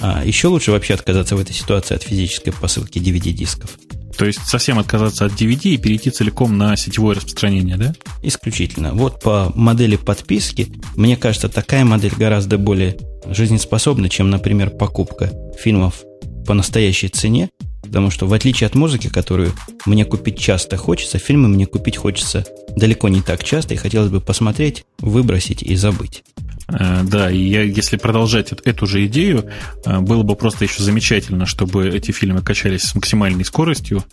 [0.00, 3.70] А еще лучше вообще отказаться в этой ситуации от физической посылки DVD-дисков.
[4.16, 7.94] То есть совсем отказаться от DVD и перейти целиком на сетевое распространение, да?
[8.22, 8.92] Исключительно.
[8.94, 16.02] Вот по модели подписки, мне кажется, такая модель гораздо более жизнеспособна, чем, например, покупка фильмов
[16.46, 17.50] по настоящей цене,
[17.82, 19.52] потому что в отличие от музыки, которую
[19.84, 24.20] мне купить часто хочется, фильмы мне купить хочется далеко не так часто, и хотелось бы
[24.20, 26.24] посмотреть, выбросить и забыть.
[26.68, 29.50] Э, да, и я, если продолжать эту же идею,
[29.84, 34.04] э, было бы просто еще замечательно, чтобы эти фильмы качались с максимальной скоростью,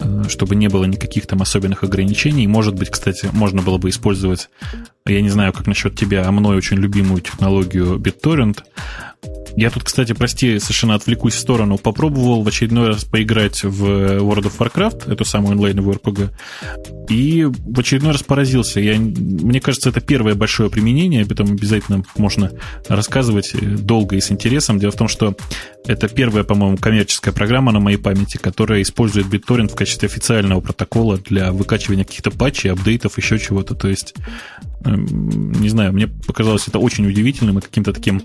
[0.00, 2.46] э, чтобы не было никаких там особенных ограничений.
[2.46, 4.48] Может быть, кстати, можно было бы использовать,
[5.06, 8.62] я не знаю, как насчет тебя, а мной очень любимую технологию BitTorrent,
[9.58, 11.78] я тут, кстати, прости, совершенно отвлекусь в сторону.
[11.78, 13.84] Попробовал в очередной раз поиграть в
[14.20, 16.30] World of Warcraft, эту самую онлайновую RPG,
[17.08, 18.78] и в очередной раз поразился.
[18.78, 22.52] Я, мне кажется, это первое большое применение, об этом обязательно можно
[22.88, 23.52] рассказывать
[23.84, 24.78] долго и с интересом.
[24.78, 25.34] Дело в том, что
[25.86, 31.18] это первая, по-моему, коммерческая программа на моей памяти, которая использует BitTorrent в качестве официального протокола
[31.18, 33.74] для выкачивания каких-то патчей, апдейтов, еще чего-то.
[33.74, 34.14] То есть
[34.84, 38.22] не знаю, мне показалось это очень удивительным и каким-то таким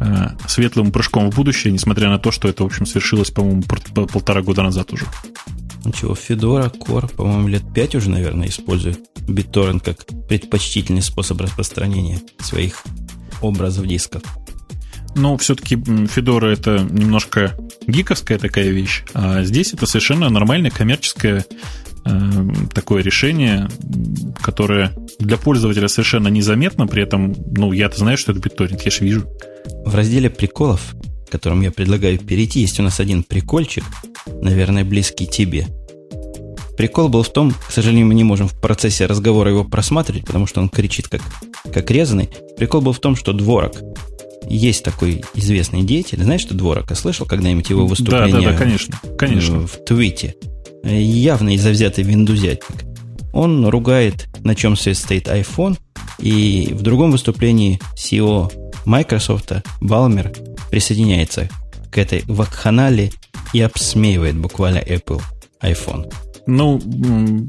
[0.00, 4.42] э, светлым прыжком в будущее, несмотря на то, что это, в общем, свершилось, по-моему, полтора
[4.42, 5.06] года назад уже.
[5.84, 12.82] Ничего, Fedora Core, по-моему, лет пять уже, наверное, использует BitTorrent как предпочтительный способ распространения своих
[13.40, 14.22] образов дисков.
[15.16, 17.56] Но все-таки Fedora это немножко
[17.86, 21.44] гиковская такая вещь, а здесь это совершенно нормальная коммерческая
[22.06, 22.30] Э,
[22.74, 23.68] такое решение,
[24.42, 29.04] которое для пользователя совершенно незаметно, при этом, ну, я-то знаю, что это BitTorrent, я же
[29.04, 29.26] вижу.
[29.86, 30.94] В разделе приколов,
[31.30, 33.84] которым я предлагаю перейти, есть у нас один прикольчик,
[34.42, 35.66] наверное, близкий тебе.
[36.76, 40.46] Прикол был в том, к сожалению, мы не можем в процессе разговора его просматривать, потому
[40.46, 41.22] что он кричит как,
[41.72, 42.28] как резанный.
[42.58, 43.80] Прикол был в том, что Дворок,
[44.48, 46.22] есть такой известный деятель.
[46.22, 46.94] Знаешь, что Дворока?
[46.94, 48.32] Слышал когда-нибудь его выступление?
[48.32, 49.00] Да, да, да, конечно.
[49.18, 49.66] конечно.
[49.66, 50.34] В твите
[50.84, 52.84] явно изовзятый виндузятник.
[53.32, 55.76] Он ругает, на чем свет стоит iPhone,
[56.18, 58.52] и в другом выступлении CEO
[58.84, 60.32] Microsoft Балмер
[60.70, 61.48] присоединяется
[61.90, 63.12] к этой вакханале
[63.52, 65.22] и обсмеивает буквально Apple
[65.62, 66.12] iPhone.
[66.46, 66.80] Ну,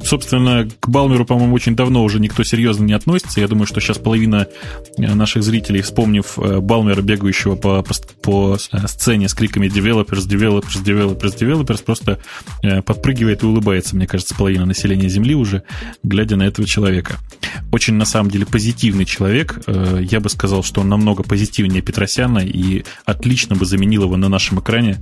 [0.03, 3.41] собственно, к Балмеру, по-моему, очень давно уже никто серьезно не относится.
[3.41, 4.47] Я думаю, что сейчас половина
[4.97, 7.83] э, наших зрителей, вспомнив э, Балмера, бегающего по,
[8.21, 12.19] по, э, сцене с криками developers, developers, developers, developers, просто
[12.85, 15.63] подпрыгивает и улыбается, мне кажется, половина населения Земли уже,
[16.03, 17.17] глядя на этого человека.
[17.71, 19.61] Очень, на самом деле, позитивный человек.
[19.67, 24.59] Я бы сказал, что он намного позитивнее Петросяна и отлично бы заменил его на нашем
[24.59, 24.97] экране.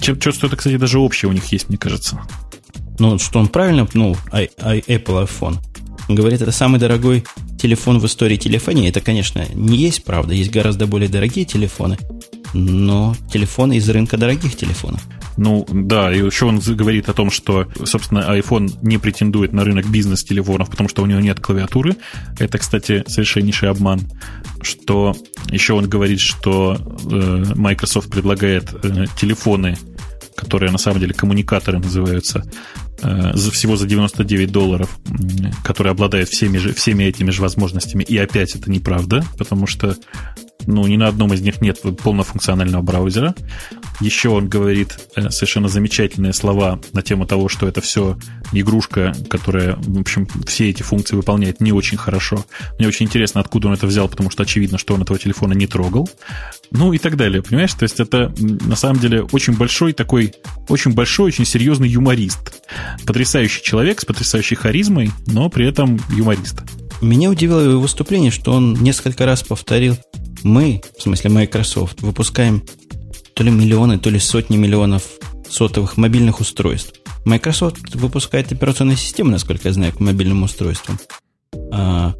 [0.00, 2.20] Что-то, кстати, даже общее у них есть, мне кажется.
[2.98, 5.58] Ну, что он правильно пнул I, I, Apple iPhone.
[6.08, 7.24] Он говорит, это самый дорогой
[7.58, 8.88] телефон в истории телефонии.
[8.88, 10.32] Это, конечно, не есть правда.
[10.32, 11.98] Есть гораздо более дорогие телефоны,
[12.54, 15.02] но телефоны из рынка дорогих телефонов.
[15.36, 19.88] Ну, да, и еще он говорит о том, что, собственно, iPhone не претендует на рынок
[19.88, 21.96] бизнес-телефонов, потому что у него нет клавиатуры.
[22.40, 24.00] Это, кстати, совершеннейший обман.
[24.62, 25.14] Что
[25.50, 29.78] еще он говорит, что э, Microsoft предлагает э, телефоны,
[30.38, 32.44] которые на самом деле коммуникаторы называются,
[33.00, 34.98] Э, за всего за 99 долларов,
[35.62, 38.02] который обладает всеми, всеми этими же возможностями.
[38.02, 39.96] И опять это неправда, потому что
[40.68, 43.34] ну, ни на одном из них нет полнофункционального браузера.
[44.00, 48.18] Еще он говорит э, совершенно замечательные слова на тему того, что это все
[48.52, 52.44] игрушка, которая, в общем, все эти функции выполняет не очень хорошо.
[52.78, 55.66] Мне очень интересно, откуда он это взял, потому что очевидно, что он этого телефона не
[55.66, 56.08] трогал.
[56.70, 57.72] Ну и так далее, понимаешь?
[57.72, 60.34] То есть это на самом деле очень большой такой,
[60.68, 62.62] очень большой, очень серьезный юморист.
[63.06, 66.58] Потрясающий человек с потрясающей харизмой, но при этом юморист.
[67.00, 69.96] Меня удивило его выступление, что он несколько раз повторил,
[70.42, 72.64] мы, в смысле Microsoft, выпускаем
[73.34, 75.04] то ли миллионы, то ли сотни миллионов
[75.48, 77.00] сотовых мобильных устройств.
[77.24, 80.98] Microsoft выпускает операционные системы, насколько я знаю, к мобильным устройствам.
[81.72, 82.14] А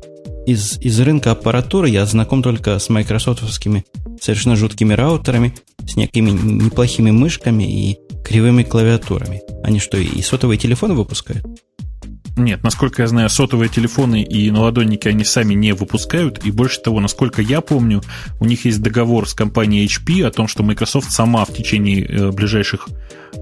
[0.47, 3.85] из, из рынка аппаратуры я знаком только с майкрософтовскими
[4.21, 5.55] совершенно жуткими раутерами,
[5.87, 9.43] с некими неплохими мышками и кривыми клавиатурами.
[9.62, 11.45] Они что, и сотовые телефоны выпускают?
[12.39, 16.45] Нет, насколько я знаю, сотовые телефоны и наладонники они сами не выпускают.
[16.45, 18.01] И больше того, насколько я помню,
[18.39, 22.30] у них есть договор с компанией HP о том, что Microsoft сама в течение э,
[22.30, 22.89] ближайших,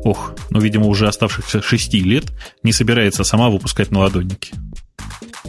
[0.05, 2.25] ох, ну, видимо, уже оставшихся шести лет
[2.63, 4.55] не собирается сама выпускать наладонники.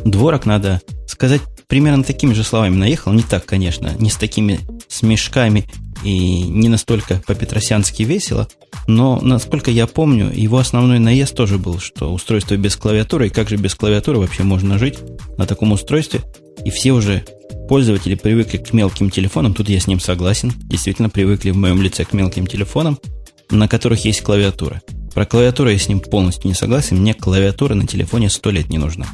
[0.04, 3.14] Дворок надо сказать примерно такими же словами наехал.
[3.14, 5.66] Не так, конечно, не с такими смешками
[6.04, 8.48] и не настолько по-петросянски весело,
[8.88, 13.50] но, насколько я помню, его основной наезд тоже был, что устройство без клавиатуры, и как
[13.50, 15.00] же без клавиатуры вообще можно жить
[15.38, 16.22] на таком устройстве,
[16.64, 17.26] и все уже
[17.68, 22.06] пользователи привыкли к мелким телефонам, тут я с ним согласен, действительно привыкли в моем лице
[22.06, 23.00] к мелким телефонам,
[23.50, 24.82] на которых есть клавиатура.
[25.14, 28.78] Про клавиатуру я с ним полностью не согласен, мне клавиатура на телефоне сто лет не
[28.78, 29.08] нужна.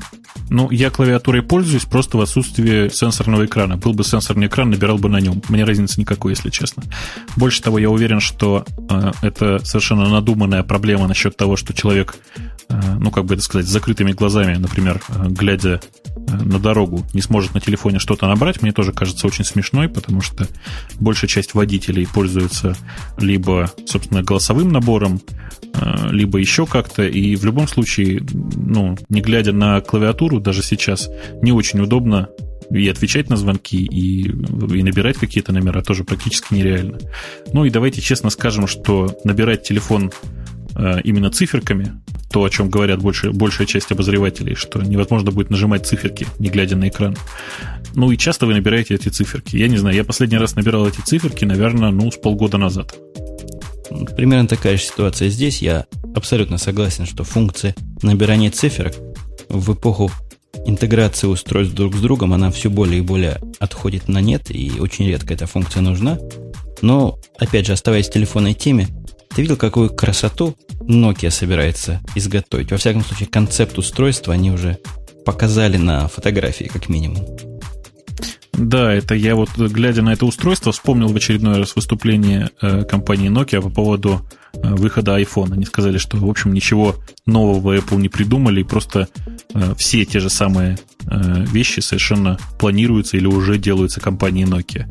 [0.50, 3.78] Ну, я клавиатурой пользуюсь просто в отсутствии сенсорного экрана.
[3.78, 5.42] Был бы сенсорный экран, набирал бы на нем.
[5.50, 6.84] Мне разницы никакой, если честно.
[7.36, 12.16] Больше того, я уверен, что э, это совершенно надуманная проблема насчет того, что человек,
[12.70, 17.06] э, ну, как бы это сказать, с закрытыми глазами, например, э, глядя э, на дорогу,
[17.14, 20.48] не сможет на телефоне что-то набрать, мне тоже кажется очень смешной, потому что
[21.00, 22.76] большая часть водителей пользуется
[23.18, 25.22] либо, собственно, голосовым набором,
[25.74, 28.24] э, либо еще как-то, и в любом случае,
[28.56, 31.10] ну, не глядя на клавиатуру, клавиатуру даже сейчас
[31.42, 32.30] не очень удобно
[32.72, 36.98] и отвечать на звонки, и, и набирать какие-то номера тоже практически нереально.
[37.52, 40.12] Ну и давайте честно скажем, что набирать телефон
[40.76, 42.02] э, именно циферками,
[42.32, 46.78] то, о чем говорят больше, большая часть обозревателей, что невозможно будет нажимать циферки, не глядя
[46.78, 47.16] на экран.
[47.96, 49.58] Ну и часто вы набираете эти циферки.
[49.58, 52.96] Я не знаю, я последний раз набирал эти циферки, наверное, ну, с полгода назад.
[54.16, 55.62] Примерно такая же ситуация здесь.
[55.62, 58.96] Я абсолютно согласен, что функция набирания циферок
[59.54, 60.12] в эпоху
[60.66, 65.08] интеграции устройств друг с другом, она все более и более отходит на нет, и очень
[65.08, 66.18] редко эта функция нужна.
[66.82, 68.88] Но, опять же, оставаясь в телефонной теме,
[69.34, 72.72] ты видел, какую красоту Nokia собирается изготовить?
[72.72, 74.78] Во всяком случае, концепт устройства они уже
[75.26, 77.26] показали на фотографии, как минимум.
[78.54, 83.32] Да, это я вот, глядя на это устройство, вспомнил в очередной раз выступление э, компании
[83.32, 84.22] Nokia по поводу
[84.54, 85.54] выхода iPhone.
[85.54, 86.96] Они сказали, что, в общем, ничего
[87.26, 89.08] нового Apple не придумали, и просто
[89.54, 94.86] э, все те же самые э, вещи совершенно планируются или уже делаются компанией Nokia.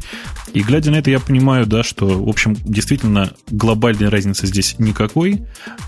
[0.53, 5.43] И глядя на это, я понимаю, да, что, в общем, действительно глобальной разницы здесь никакой.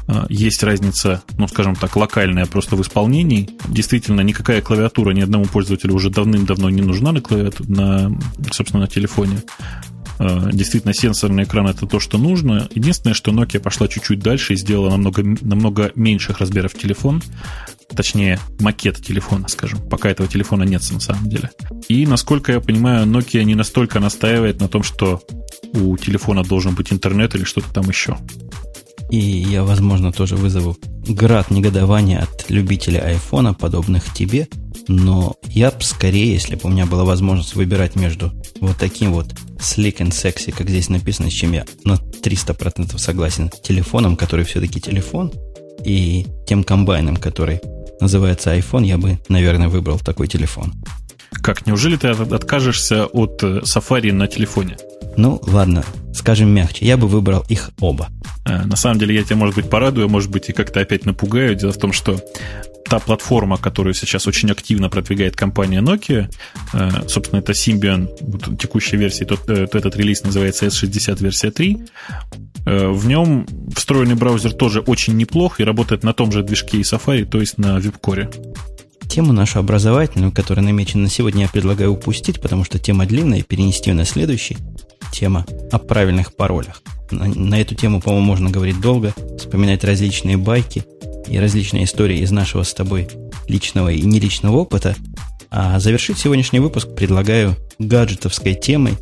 [0.06, 3.50] Э, есть разница, ну, скажем так, локальная просто в исполнении.
[3.68, 8.18] Действительно, никакая клавиатура ни одному пользователю уже давным-давно не нужна на, клавиатуре, на
[8.52, 9.42] собственно, на телефоне.
[10.18, 12.68] Э, действительно сенсорный экран это то, что нужно.
[12.74, 17.22] Единственное, что Nokia пошла чуть-чуть дальше и сделала намного, намного меньших размеров телефон.
[17.94, 19.80] Точнее, макет телефона, скажем.
[19.88, 21.50] Пока этого телефона нет на самом деле.
[21.88, 25.22] И, насколько я понимаю, Nokia не настолько настаивает на том, что
[25.72, 28.16] у телефона должен быть интернет или что-то там еще.
[29.10, 30.76] И я, возможно, тоже вызову
[31.06, 34.48] град негодования от любителей айфона, подобных тебе.
[34.88, 39.34] Но я бы скорее, если бы у меня была возможность выбирать между вот таким вот
[39.58, 44.80] sleek and sexy, как здесь написано, с чем я на 300% согласен, телефоном, который все-таки
[44.80, 45.32] телефон,
[45.84, 47.60] и тем комбайном, который
[48.00, 50.72] называется iPhone, я бы, наверное, выбрал такой телефон.
[51.30, 54.76] Как, неужели ты откажешься от э, Safari на телефоне?
[55.16, 55.84] Ну, ладно,
[56.14, 58.08] скажем мягче, я бы выбрал их оба.
[58.44, 61.54] Э, на самом деле я тебя, может быть, порадую, может быть, и как-то опять напугаю.
[61.54, 62.20] Дело в том, что
[62.84, 66.28] та платформа, которую сейчас очень активно продвигает компания Nokia,
[66.74, 71.78] э, собственно, это Symbian, вот текущая версия, тот, э, этот релиз называется S60 версия 3,
[72.66, 76.82] э, в нем встроенный браузер тоже очень неплох и работает на том же движке и
[76.82, 78.30] Safari, то есть на веб-коре.
[79.14, 83.90] Тему нашу образовательную, которая намечена на сегодня, я предлагаю упустить, потому что тема длинная, перенести
[83.90, 84.56] ее на следующий.
[85.12, 86.82] Тема о правильных паролях.
[87.12, 90.84] На, на эту тему, по-моему, можно говорить долго, вспоминать различные байки–
[91.28, 93.08] и различные истории из нашего с тобой
[93.48, 94.96] личного и неличного опыта.
[95.50, 98.94] А завершить сегодняшний выпуск предлагаю гаджетовской темой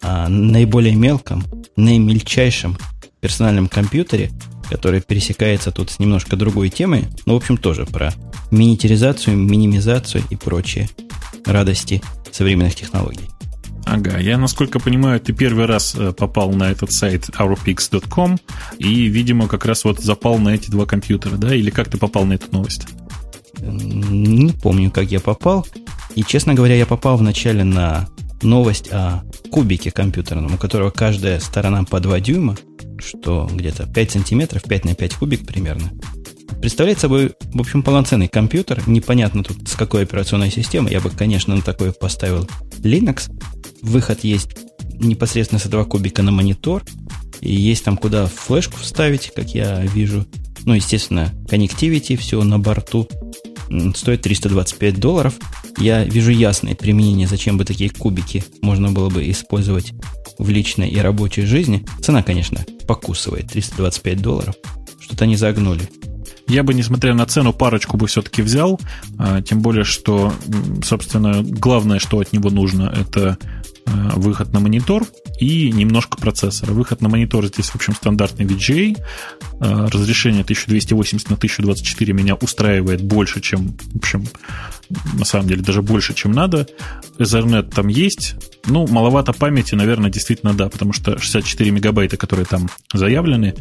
[0.00, 1.44] о наиболее мелком,
[1.76, 2.76] наимельчайшем
[3.20, 4.30] персональном компьютере,
[4.68, 8.12] который пересекается тут с немножко другой темой, но, в общем, тоже про
[8.50, 10.88] минитаризацию, минимизацию и прочие
[11.44, 13.28] радости современных технологий.
[13.90, 18.38] Ага, я, насколько понимаю, ты первый раз э, попал на этот сайт ourpix.com
[18.78, 21.54] и, видимо, как раз вот запал на эти два компьютера, да?
[21.54, 22.86] Или как ты попал на эту новость?
[23.60, 25.66] Не помню, как я попал.
[26.14, 28.08] И, честно говоря, я попал вначале на
[28.42, 32.56] новость о кубике компьютерном, у которого каждая сторона по 2 дюйма,
[33.00, 35.90] что где-то 5 сантиметров, 5 на 5 кубик примерно.
[36.60, 38.82] Представляет собой, в общем, полноценный компьютер.
[38.86, 40.92] Непонятно тут с какой операционной системой.
[40.92, 42.48] Я бы, конечно, на такой поставил
[42.80, 43.30] Linux.
[43.80, 44.50] Выход есть
[44.94, 46.82] непосредственно с этого кубика на монитор.
[47.40, 50.26] И есть там куда флешку вставить, как я вижу.
[50.64, 53.08] Ну, естественно, connectivity, все на борту.
[53.94, 55.34] Стоит 325 долларов.
[55.78, 59.92] Я вижу ясное применение, зачем бы такие кубики можно было бы использовать
[60.38, 61.84] в личной и рабочей жизни.
[62.00, 64.54] Цена, конечно, покусывает 325 долларов.
[65.00, 65.88] Что-то они загнули.
[66.48, 68.80] Я бы, несмотря на цену, парочку бы все-таки взял.
[69.18, 70.32] А, тем более, что,
[70.82, 73.36] собственно, главное, что от него нужно, это
[74.16, 75.06] выход на монитор
[75.40, 76.72] и немножко процессора.
[76.72, 78.98] Выход на монитор здесь, в общем, стандартный VGA.
[79.60, 84.24] А, разрешение 1280 на 1024 меня устраивает больше, чем, в общем,
[85.14, 86.66] на самом деле даже больше, чем надо.
[87.18, 88.34] Ethernet там есть.
[88.66, 93.54] Ну, маловато памяти, наверное, действительно да, потому что 64 мегабайта, которые там заявлены,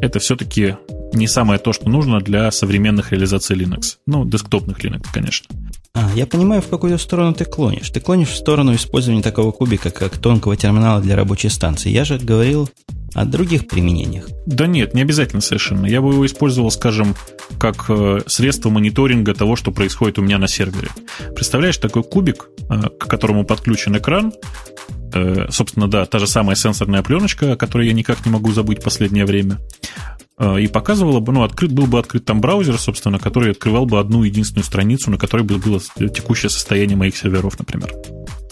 [0.00, 0.76] это все-таки
[1.12, 3.96] не самое то, что нужно для современных реализаций Linux.
[4.06, 5.46] Ну, десктопных Linux, конечно.
[5.94, 7.90] А, я понимаю, в какую сторону ты клонишь.
[7.90, 11.90] Ты клонишь в сторону использования такого кубика, как тонкого терминала для рабочей станции.
[11.90, 12.68] Я же говорил
[13.14, 14.28] о других применениях.
[14.46, 15.86] Да нет, не обязательно совершенно.
[15.86, 17.14] Я бы его использовал, скажем,
[17.58, 20.88] как э, средство мониторинга того, что происходит у меня на сервере.
[21.34, 24.32] Представляешь, такой кубик, э, к которому подключен экран,
[25.50, 28.84] собственно, да, та же самая сенсорная пленочка, о которой я никак не могу забыть в
[28.84, 29.58] последнее время.
[30.38, 33.98] Э, и показывала бы, ну, открыт, был бы открыт там браузер, собственно, который открывал бы
[33.98, 37.92] одну единственную страницу, на которой бы было текущее состояние моих серверов, например.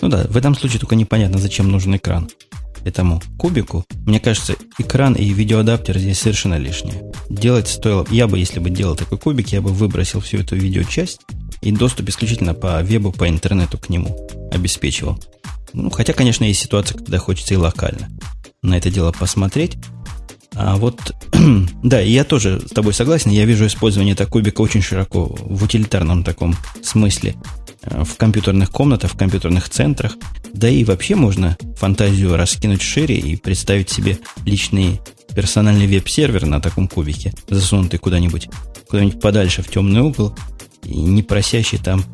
[0.01, 2.29] Ну да, в этом случае только непонятно, зачем нужен экран
[2.85, 3.85] этому кубику.
[4.07, 7.13] Мне кажется, экран и видеоадаптер здесь совершенно лишние.
[7.29, 8.07] Делать стоило...
[8.11, 11.21] Я бы, если бы делал такой кубик, я бы выбросил всю эту видеочасть
[11.61, 14.17] и доступ исключительно по вебу, по интернету к нему
[14.51, 15.19] обеспечивал.
[15.73, 18.09] Ну, хотя, конечно, есть ситуация, когда хочется и локально
[18.63, 19.79] на это дело посмотреть.
[20.55, 21.15] А вот,
[21.83, 23.31] да, я тоже с тобой согласен.
[23.31, 27.37] Я вижу использование этого кубика очень широко в утилитарном таком смысле
[27.83, 30.17] э, в компьютерных комнатах, в компьютерных центрах.
[30.53, 35.01] Да и вообще можно фантазию раскинуть шире и представить себе личный
[35.35, 38.49] персональный веб-сервер на таком кубике, засунутый куда-нибудь,
[38.89, 40.35] куда-нибудь подальше в темный угол
[40.83, 42.05] и не просящий там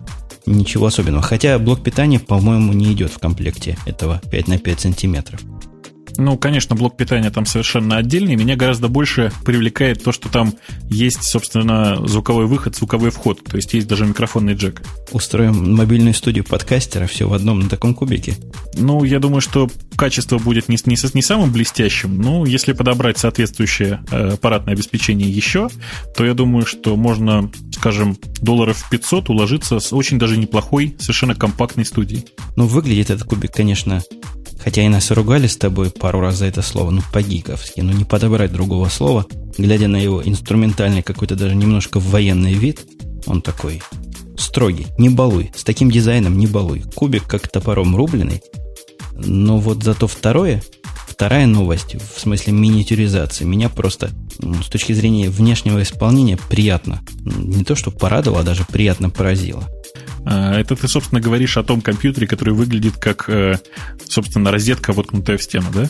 [0.47, 1.22] ничего особенного.
[1.22, 5.40] Хотя блок питания, по-моему, не идет в комплекте этого 5 на 5 сантиметров.
[6.19, 8.37] Ну, конечно, блок питания там совершенно отдельный.
[8.37, 10.55] Меня гораздо больше привлекает то, что там
[10.89, 13.43] есть, собственно, звуковой выход, звуковой вход.
[13.45, 14.83] То есть есть даже микрофонный джек.
[15.12, 18.35] Устроим мобильную студию подкастера, все в одном на таком кубике.
[18.75, 24.01] Ну, я думаю, что качество будет не, не, не самым блестящим, но если подобрать соответствующее
[24.11, 25.69] э, аппаратное обеспечение еще,
[26.17, 31.85] то я думаю, что можно, скажем, долларов 500 уложиться с очень даже неплохой, совершенно компактной
[31.85, 32.27] студией.
[32.57, 34.03] Ну, выглядит этот кубик, конечно,
[34.59, 38.04] Хотя и нас ругали с тобой пару раз за это слово, ну, по-гиковски, ну, не
[38.04, 39.26] подобрать другого слова.
[39.59, 42.80] Глядя на его инструментальный какой-то даже немножко военный вид,
[43.26, 43.82] он такой
[44.36, 46.82] строгий, не балуй, с таким дизайном не балуй.
[46.94, 48.42] Кубик как топором рубленый.
[49.12, 50.62] Но вот зато второе,
[51.09, 57.00] вторая новость, в смысле миниатюризации, меня просто с точки зрения внешнего исполнения приятно.
[57.24, 59.64] Не то, что порадовало, а даже приятно поразило.
[60.27, 63.59] А, это ты, собственно, говоришь о том компьютере, который выглядит как, э,
[64.07, 65.89] собственно, розетка, воткнутая в стену, да?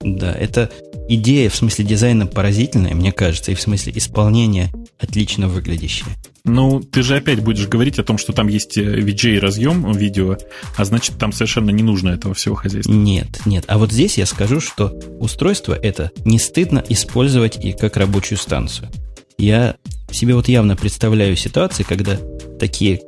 [0.00, 0.70] Да, это
[1.08, 6.14] идея в смысле дизайна поразительная, мне кажется, и в смысле исполнения отлично выглядящая.
[6.44, 10.36] Ну, ты же опять будешь говорить о том, что там есть VJ-разъем э, видео,
[10.76, 12.92] а значит, там совершенно не нужно этого всего хозяйства.
[12.92, 13.64] Нет, нет.
[13.68, 18.88] А вот здесь я скажу, что устройство это не стыдно использовать и как рабочую станцию.
[19.38, 19.76] Я
[20.10, 22.18] себе вот явно представляю ситуации, когда
[22.58, 23.00] такие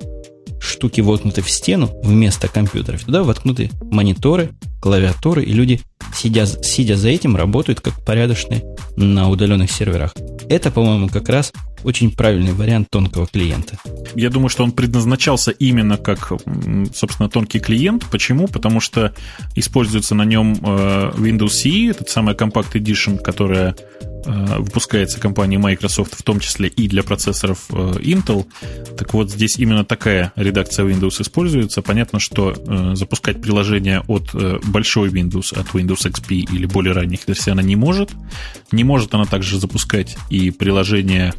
[0.61, 3.05] штуки воткнуты в стену вместо компьютеров.
[3.05, 4.51] Туда воткнуты мониторы,
[4.81, 5.81] клавиатуры, и люди,
[6.15, 8.63] сидя, сидя за этим, работают как порядочные
[8.97, 10.15] на удаленных серверах.
[10.49, 11.53] Это, по-моему, как раз
[11.85, 13.79] очень правильный вариант тонкого клиента.
[14.15, 16.33] Я думаю, что он предназначался именно как,
[16.95, 18.05] собственно, тонкий клиент.
[18.11, 18.49] Почему?
[18.49, 19.15] Потому что
[19.55, 23.77] используется на нем э, Windows CE, этот самый Compact Edition, которая
[24.25, 28.47] выпускается компанией Microsoft, в том числе и для процессоров э, Intel.
[28.97, 31.83] Так вот, здесь именно такая редакция Windows используется.
[31.83, 37.51] Понятно, что э, запускать приложение от большой Windows, от Windows XP или более ранних версий
[37.51, 38.11] она не может.
[38.73, 41.35] Не может она также запускать и приложение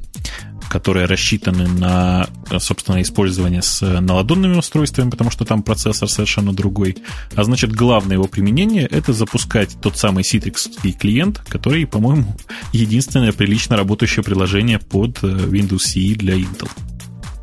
[0.71, 6.95] которые рассчитаны на, собственно, использование с наладонными устройствами, потому что там процессор совершенно другой.
[7.35, 12.37] А значит, главное его применение— это запускать тот самый Citrix клиент, который, по-моему,
[12.71, 16.69] единственное прилично работающее приложение под э, Windows CE для Intel.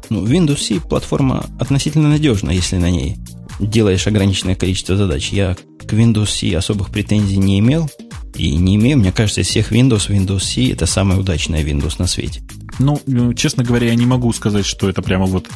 [0.08, 3.18] Ну, Windows CE платформа относительно надежна, если на ней
[3.60, 5.28] делаешь ограниченное количество задач.
[5.32, 7.90] Я к Windows CE особых претензий не имел
[8.34, 8.96] и не имею.
[8.96, 12.40] Мне кажется, из всех Windows, Windows CE это самая удачная Windows на свете.
[12.78, 15.48] Ну, э, честно говоря, я не могу сказать, что это прямо вот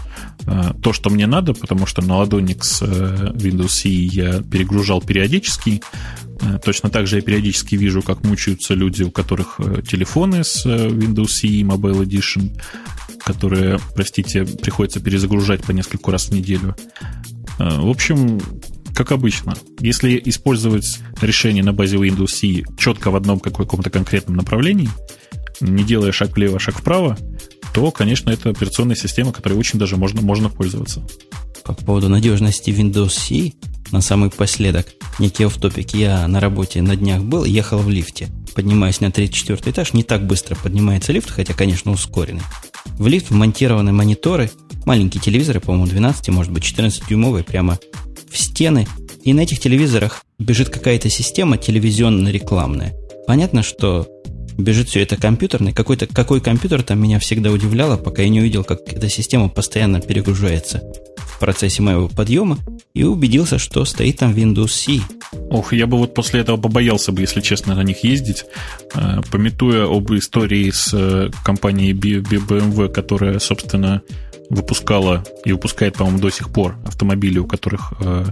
[0.46, 5.00] э, то, что мне надо, потому что на ладонник с э, Windows CE я перегружал
[5.00, 5.82] периодически.
[6.40, 10.66] Э, точно так же я периодически вижу, как мучаются люди, у которых э, телефоны с
[10.66, 12.58] э, Windows CE Mobile Edition,
[13.24, 16.74] которые, простите, приходится перезагружать по нескольку раз в неделю.
[17.60, 18.40] Э, в общем,
[18.94, 24.88] как обычно, если использовать решение на базе Windows CE четко в одном каком-то конкретном направлении–
[25.62, 27.16] не делая шаг влево, шаг вправо,
[27.72, 31.02] то, конечно, это операционная система, которой очень даже можно, можно пользоваться.
[31.64, 33.52] По поводу надежности Windows C,
[33.92, 34.86] на самый последок,
[35.18, 35.94] некий офтопик.
[35.94, 38.28] Я на работе на днях был, ехал в лифте.
[38.54, 42.42] Поднимаясь на 34 этаж, не так быстро поднимается лифт, хотя, конечно, ускоренный.
[42.84, 44.50] В лифт вмонтированы мониторы,
[44.84, 47.78] маленькие телевизоры, по-моему, 12, может быть, 14-дюймовые, прямо
[48.30, 48.88] в стены.
[49.22, 52.94] И на этих телевизорах бежит какая-то система телевизионно-рекламная.
[53.26, 54.08] Понятно, что
[54.58, 55.72] бежит все это компьютерный.
[55.72, 60.00] Какой-то, какой компьютер там меня всегда удивляло, пока я не увидел, как эта система постоянно
[60.00, 60.82] перегружается
[61.16, 62.58] в процессе моего подъема
[62.94, 65.00] и убедился, что стоит там Windows C.
[65.50, 68.44] Ох, я бы вот после этого побоялся бы, если честно, на них ездить.
[68.94, 74.02] Э, пометуя об истории с э, компанией BMW, которая, собственно,
[74.50, 78.26] выпускала и выпускает, по-моему, до сих пор автомобили, у которых э,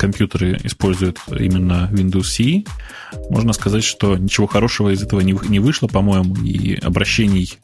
[0.00, 2.66] компьютеры используют именно Windows CE,
[3.28, 7.58] можно сказать, что ничего хорошего из этого не, не вышло, по-моему, и обращений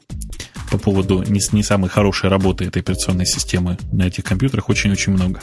[0.71, 5.41] по поводу не, не самой хорошей работы этой операционной системы на этих компьютерах очень-очень много.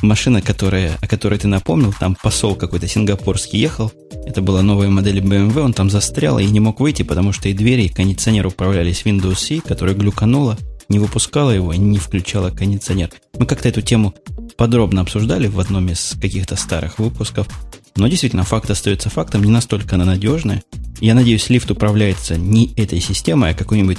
[0.00, 3.92] Машина, которая, о которой ты напомнил, там посол какой-то сингапурский ехал,
[4.24, 7.52] это была новая модель BMW, он там застрял и не мог выйти, потому что и
[7.52, 10.56] двери, и кондиционер управлялись Windows C, которая глюканула,
[10.88, 13.10] не выпускала его, не включала кондиционер.
[13.38, 14.14] Мы как-то эту тему
[14.56, 17.48] подробно обсуждали в одном из каких-то старых выпусков.
[17.96, 20.62] Но действительно, факт остается фактом, не настолько она надежная.
[21.00, 23.98] Я надеюсь, лифт управляется не этой системой, а какой-нибудь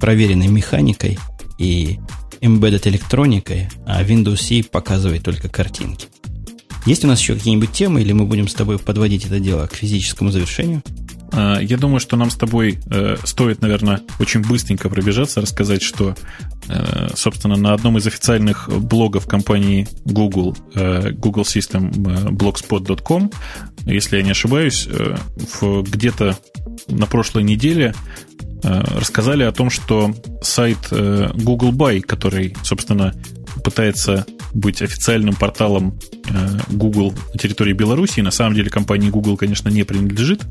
[0.00, 1.18] проверенной механикой
[1.58, 1.98] и
[2.40, 6.08] embedded электроникой, а Windows C показывает только картинки.
[6.86, 9.74] Есть у нас еще какие-нибудь темы, или мы будем с тобой подводить это дело к
[9.74, 10.82] физическому завершению?
[11.32, 16.14] А, я думаю, что нам с тобой э, стоит, наверное, очень быстренько пробежаться, рассказать, что,
[16.68, 23.30] э, собственно, на одном из официальных блогов компании Google, э, Google System blogspot.com,
[23.84, 24.88] если я не ошибаюсь,
[25.62, 26.38] где-то
[26.88, 27.94] на прошлой неделе
[28.62, 33.14] рассказали о том, что сайт Google Buy, который, собственно,
[33.62, 38.20] пытается быть официальным порталом э, Google на территории Беларуси.
[38.20, 40.42] На самом деле компании Google, конечно, не принадлежит,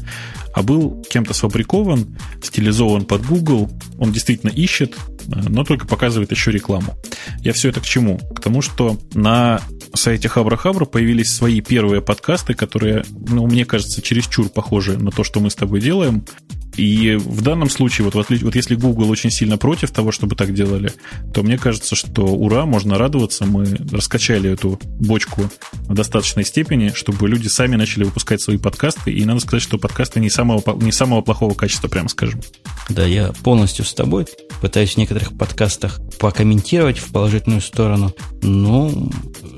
[0.53, 3.69] а был кем-то сфабрикован, стилизован под Google.
[3.97, 6.95] Он действительно ищет, э, но только показывает еще рекламу.
[7.39, 8.17] Я все это к чему?
[8.17, 9.61] К тому, что на
[9.93, 15.23] сайте Хабра Хабра появились свои первые подкасты, которые, ну, мне кажется, чересчур похожи на то,
[15.23, 16.23] что мы с тобой делаем.
[16.77, 20.91] И в данном случае, вот, вот, если Google очень сильно против того, чтобы так делали,
[21.33, 23.45] то мне кажется, что ура, можно радоваться.
[23.45, 29.11] Мы раскачали эту бочку в достаточной степени, чтобы люди сами начали выпускать свои подкасты.
[29.11, 32.41] И надо сказать, что подкасты не самого, не самого плохого качества, прямо скажем.
[32.89, 34.27] Да, я полностью с тобой.
[34.61, 38.13] Пытаюсь в некоторых подкастах покомментировать в положительную сторону.
[38.43, 38.91] Но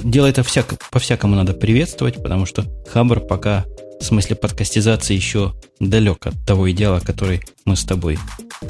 [0.04, 3.66] дело это всяко, по-всякому надо приветствовать, потому что Хабр пока
[4.00, 8.18] в смысле подкастизации еще далек от того идеала, который мы с тобой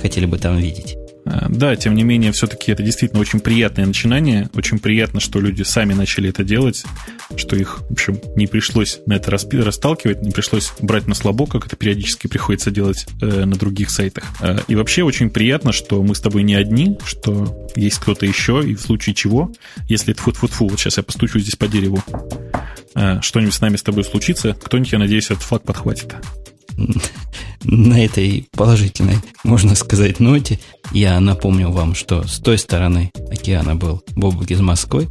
[0.02, 0.96] хотели бы там видеть.
[1.26, 4.50] А, да, тем не менее, все-таки это действительно очень приятное начинание.
[4.54, 6.84] Очень приятно, что люди сами начали это делать,
[7.36, 11.68] что их, в общем, не пришлось на это расталкивать, не пришлось брать на слабо, как
[11.68, 14.24] это периодически приходится делать э, на других сайтах.
[14.42, 18.64] Э, и вообще очень приятно, что мы с тобой не одни, что есть кто-то еще,
[18.66, 19.52] и в случае чего,
[19.88, 22.18] если это фу-фу-фу, вот сейчас я постучу здесь по дереву, э,
[23.22, 26.16] что-нибудь с нами с тобой случится, кто-нибудь, я надеюсь, этот флаг подхватит.
[27.64, 30.60] на этой положительной, можно сказать, ноте
[30.92, 35.08] я напомню вам, что с той стороны океана был Бобук из Москвы,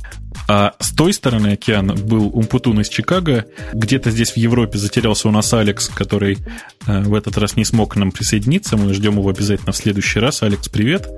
[0.46, 3.46] а с той стороны океана был Умпутун из Чикаго.
[3.72, 6.38] Где-то здесь в Европе затерялся у нас Алекс, который
[6.86, 8.76] э, в этот раз не смог к нам присоединиться.
[8.76, 10.42] Мы ждем его обязательно в следующий раз.
[10.42, 11.08] Алекс, привет.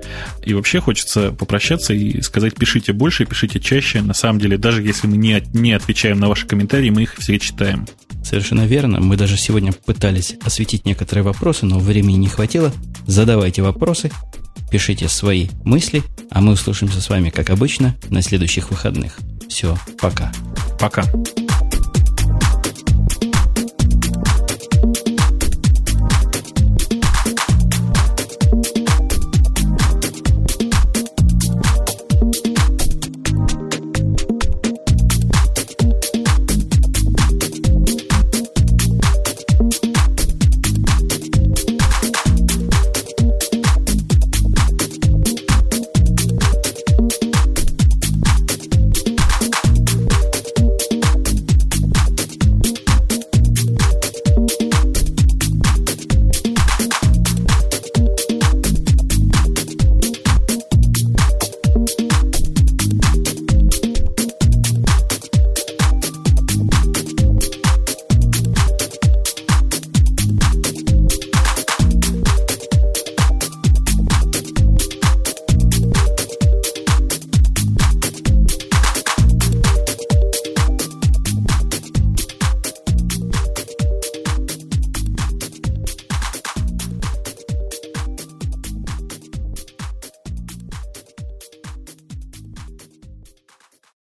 [0.43, 4.01] И вообще хочется попрощаться и сказать, пишите больше, пишите чаще.
[4.01, 7.39] На самом деле, даже если мы не, не отвечаем на ваши комментарии, мы их все
[7.39, 7.87] читаем.
[8.23, 8.99] Совершенно верно.
[8.99, 12.71] Мы даже сегодня пытались осветить некоторые вопросы, но времени не хватило.
[13.07, 14.11] Задавайте вопросы,
[14.69, 19.17] пишите свои мысли, а мы услышимся с вами, как обычно, на следующих выходных.
[19.49, 20.31] Все, пока.
[20.79, 21.03] Пока.